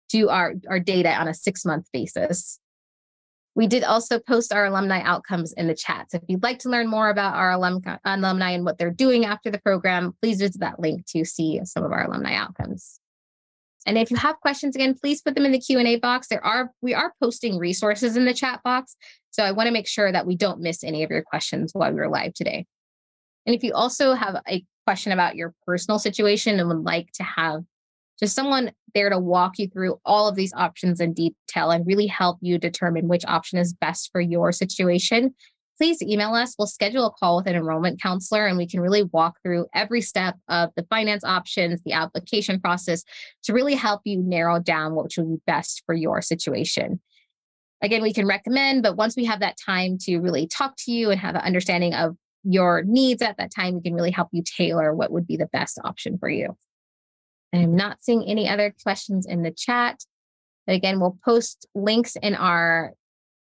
do 0.09 0.29
our, 0.29 0.55
our 0.69 0.81
data 0.81 1.13
on 1.13 1.29
a 1.29 1.35
six 1.35 1.65
month 1.65 1.87
basis. 1.93 2.59
We 3.55 3.67
did 3.67 3.85
also 3.85 4.19
post 4.19 4.53
our 4.53 4.67
alumni 4.67 5.01
outcomes 5.03 5.53
in 5.53 5.67
the 5.67 5.75
chat. 5.75 6.11
So 6.11 6.19
if 6.19 6.25
you'd 6.29 6.43
like 6.43 6.61
to 6.61 6.69
learn 6.69 6.89
more 6.89 7.11
about 7.11 7.35
our 7.35 7.53
alum, 7.53 7.83
alumni 8.05 8.51
and 8.51 8.65
what 8.65 8.79
they're 8.79 8.91
doing 8.91 9.25
after 9.25 9.51
the 9.51 9.61
program, 9.61 10.15
please 10.21 10.39
visit 10.39 10.61
that 10.61 10.81
link 10.81 11.05
to 11.07 11.25
see 11.25 11.61
some 11.65 11.85
of 11.85 11.93
our 11.93 12.05
alumni 12.05 12.35
outcomes. 12.35 13.01
And 13.87 13.97
if 13.97 14.11
you 14.11 14.17
have 14.17 14.41
questions 14.41 14.77
again, 14.77 14.95
please 14.95 15.23
put 15.23 15.35
them 15.35 15.47
in 15.47 15.53
the 15.53 15.61
Q&A 15.61 15.97
box. 15.97 16.29
There 16.29 16.45
are 16.45 16.71
we 16.83 16.95
are 16.95 17.15
posting 17.21 17.59
resources 17.59 18.17
in 18.17 18.25
the 18.25 18.35
chat 18.35 18.63
box. 18.63 18.97
So 19.31 19.45
I 19.45 19.53
want 19.53 19.69
to 19.69 19.73
make 19.73 19.89
sure 19.89 20.13
that 20.13 20.27
we 20.27 20.37
don't 20.37 20.61
miss 20.61 20.85
any 20.85 21.03
of 21.03 21.11
your 21.11 21.23
questions 21.23 21.71
while 21.73 21.93
we're 21.93 22.09
live 22.09 22.35
today. 22.35 22.67
And 23.47 23.55
if 23.55 23.63
you 23.63 23.73
also 23.73 24.15
have 24.15 24.37
a 24.49 24.65
question 24.87 25.13
about 25.13 25.37
your 25.37 25.55
personal 25.67 25.99
situation 25.99 26.59
and 26.59 26.69
would 26.69 26.85
like 26.85 27.11
to 27.13 27.23
have 27.23 27.63
just 28.19 28.35
someone 28.35 28.73
there 28.95 29.09
to 29.09 29.19
walk 29.19 29.59
you 29.59 29.69
through 29.69 29.99
all 30.05 30.29
of 30.29 30.37
these 30.37 30.53
options 30.53 31.01
in 31.01 31.15
detail 31.15 31.71
and 31.71 31.87
really 31.87 32.07
help 32.07 32.39
you 32.43 32.59
determine 32.59 33.09
which 33.09 33.25
option 33.27 33.59
is 33.59 33.73
best 33.73 34.11
for 34.13 34.21
your 34.21 34.53
situation, 34.53 35.35
please 35.81 36.03
email 36.03 36.35
us. 36.35 36.55
We'll 36.59 36.67
schedule 36.67 37.07
a 37.07 37.11
call 37.11 37.39
with 37.39 37.47
an 37.47 37.57
enrollment 37.57 38.03
counselor 38.03 38.47
and 38.47 38.59
we 38.59 38.67
can 38.67 38.81
really 38.81 39.05
walk 39.05 39.39
through 39.43 39.67
every 39.75 40.03
step 40.03 40.35
of 40.47 40.69
the 40.77 40.83
finance 40.91 41.25
options, 41.25 41.81
the 41.87 41.95
application 41.95 42.61
process 42.61 43.03
to 43.45 43.55
really 43.55 43.75
help 43.75 44.03
you 44.05 44.23
narrow 44.23 44.61
down 44.61 44.95
what 44.95 45.11
would 45.17 45.27
be 45.27 45.41
best 45.47 45.83
for 45.87 45.95
your 45.95 46.21
situation. 46.21 47.01
Again, 47.81 48.03
we 48.03 48.13
can 48.13 48.27
recommend, 48.27 48.83
but 48.83 48.99
once 48.99 49.17
we 49.17 49.25
have 49.25 49.41
that 49.41 49.57
time 49.57 49.97
to 50.03 50.19
really 50.19 50.47
talk 50.47 50.75
to 50.81 50.93
you 50.93 51.11
and 51.11 51.19
have 51.19 51.35
an 51.35 51.41
understanding 51.41 51.95
of 51.95 52.15
your 52.45 52.83
needs 52.87 53.23
at 53.23 53.39
that 53.39 53.51
time, 53.51 53.77
we 53.77 53.81
can 53.81 53.95
really 53.95 54.11
help 54.11 54.29
you 54.33 54.43
tailor 54.45 54.95
what 54.95 55.11
would 55.11 55.27
be 55.27 55.39
the 55.39 55.49
best 55.51 55.79
option 55.83 56.19
for 56.19 56.29
you. 56.29 56.59
I'm 57.55 57.75
not 57.75 58.03
seeing 58.03 58.23
any 58.25 58.51
other 58.51 58.75
questions 58.83 59.25
in 59.25 59.45
the 59.45 59.51
chat. 59.51 60.05
But 60.67 60.77
again, 60.77 61.01
we'll 61.01 61.19
post 61.25 61.67
links 61.75 62.17
in 62.23 62.35
our 62.35 62.93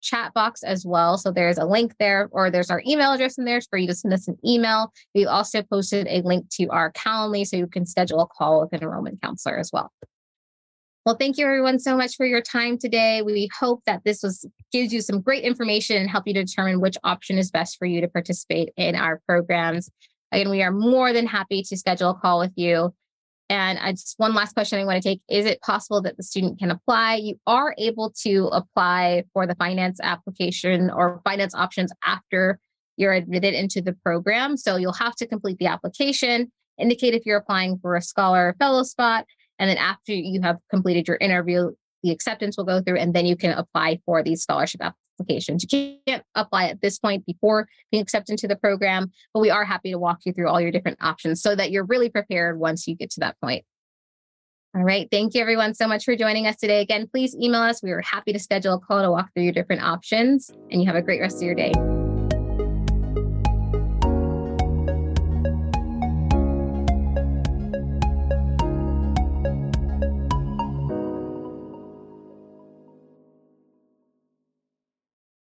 chat 0.03 0.33
box 0.33 0.61
as 0.63 0.85
well. 0.85 1.17
So 1.17 1.31
there's 1.31 1.57
a 1.57 1.65
link 1.65 1.95
there, 1.99 2.29
or 2.31 2.51
there's 2.51 2.69
our 2.69 2.83
email 2.87 3.13
address 3.13 3.37
in 3.37 3.45
there 3.45 3.61
for 3.61 3.77
you 3.77 3.87
to 3.87 3.95
send 3.95 4.13
us 4.13 4.27
an 4.27 4.37
email. 4.45 4.91
We 5.15 5.25
also 5.25 5.63
posted 5.63 6.07
a 6.07 6.21
link 6.21 6.49
to 6.51 6.67
our 6.67 6.91
Calendly 6.91 7.47
so 7.47 7.57
you 7.57 7.67
can 7.67 7.85
schedule 7.85 8.19
a 8.19 8.27
call 8.27 8.61
with 8.61 8.73
an 8.73 8.83
enrollment 8.83 9.21
counselor 9.21 9.57
as 9.57 9.71
well. 9.73 9.91
Well, 11.05 11.15
thank 11.15 11.37
you 11.37 11.45
everyone 11.45 11.79
so 11.79 11.97
much 11.97 12.15
for 12.15 12.25
your 12.25 12.41
time 12.41 12.77
today. 12.77 13.21
We 13.21 13.49
hope 13.59 13.81
that 13.85 14.03
this 14.05 14.23
was 14.23 14.45
gives 14.71 14.93
you 14.93 15.01
some 15.01 15.19
great 15.19 15.43
information 15.43 15.97
and 15.97 16.09
help 16.09 16.23
you 16.25 16.33
determine 16.33 16.79
which 16.79 16.97
option 17.03 17.37
is 17.37 17.51
best 17.51 17.77
for 17.77 17.85
you 17.85 17.99
to 17.99 18.07
participate 18.07 18.69
in 18.77 18.95
our 18.95 19.21
programs. 19.27 19.89
Again, 20.31 20.49
we 20.49 20.63
are 20.63 20.71
more 20.71 21.11
than 21.11 21.27
happy 21.27 21.61
to 21.63 21.77
schedule 21.77 22.11
a 22.11 22.15
call 22.15 22.39
with 22.39 22.53
you. 22.55 22.93
And 23.53 23.77
I 23.77 23.91
just 23.91 24.15
one 24.17 24.33
last 24.33 24.53
question 24.53 24.79
I 24.79 24.85
want 24.85 25.03
to 25.03 25.07
take 25.07 25.21
is 25.29 25.45
it 25.45 25.61
possible 25.61 26.01
that 26.01 26.17
the 26.17 26.23
student 26.23 26.57
can 26.57 26.71
apply? 26.71 27.17
You 27.17 27.39
are 27.45 27.75
able 27.77 28.11
to 28.23 28.49
apply 28.51 29.25
for 29.31 29.45
the 29.45 29.53
finance 29.53 29.99
application 30.01 30.89
or 30.89 31.21
finance 31.23 31.53
options 31.53 31.91
after 32.03 32.59
you're 32.97 33.13
admitted 33.13 33.53
into 33.53 33.79
the 33.79 33.93
program. 33.93 34.57
So 34.57 34.77
you'll 34.77 34.93
have 34.93 35.15
to 35.17 35.27
complete 35.27 35.59
the 35.59 35.67
application, 35.67 36.51
indicate 36.79 37.13
if 37.13 37.27
you're 37.27 37.37
applying 37.37 37.77
for 37.77 37.95
a 37.95 38.01
scholar 38.01 38.47
or 38.47 38.55
fellow 38.57 38.81
spot, 38.81 39.27
and 39.59 39.69
then 39.69 39.77
after 39.77 40.13
you 40.13 40.41
have 40.41 40.57
completed 40.71 41.07
your 41.07 41.17
interview, 41.21 41.69
the 42.01 42.09
acceptance 42.09 42.57
will 42.57 42.63
go 42.63 42.81
through, 42.81 42.97
and 42.97 43.13
then 43.13 43.27
you 43.27 43.35
can 43.35 43.55
apply 43.55 43.99
for 44.03 44.23
these 44.23 44.41
scholarship 44.41 44.81
applications. 44.81 45.02
You 45.19 45.97
can't 46.07 46.23
apply 46.35 46.69
at 46.69 46.81
this 46.81 46.99
point 46.99 47.25
before 47.25 47.67
being 47.91 48.01
accepted 48.01 48.33
into 48.33 48.47
the 48.47 48.55
program, 48.55 49.11
but 49.33 49.39
we 49.39 49.49
are 49.49 49.65
happy 49.65 49.91
to 49.91 49.99
walk 49.99 50.19
you 50.25 50.33
through 50.33 50.49
all 50.49 50.59
your 50.59 50.71
different 50.71 50.97
options 51.01 51.41
so 51.41 51.55
that 51.55 51.71
you're 51.71 51.85
really 51.85 52.09
prepared 52.09 52.59
once 52.59 52.87
you 52.87 52.95
get 52.95 53.09
to 53.11 53.19
that 53.21 53.35
point. 53.41 53.63
All 54.75 54.83
right. 54.83 55.07
Thank 55.11 55.35
you, 55.35 55.41
everyone, 55.41 55.75
so 55.75 55.87
much 55.87 56.03
for 56.03 56.15
joining 56.15 56.47
us 56.47 56.55
today. 56.55 56.81
Again, 56.81 57.07
please 57.07 57.35
email 57.35 57.61
us. 57.61 57.83
We 57.83 57.91
are 57.91 58.01
happy 58.01 58.33
to 58.33 58.39
schedule 58.39 58.73
a 58.73 58.79
call 58.79 59.03
to 59.03 59.11
walk 59.11 59.29
through 59.33 59.43
your 59.43 59.53
different 59.53 59.83
options, 59.83 60.49
and 60.71 60.81
you 60.81 60.87
have 60.87 60.95
a 60.95 61.01
great 61.01 61.21
rest 61.21 61.37
of 61.37 61.43
your 61.43 61.55
day. 61.55 62.02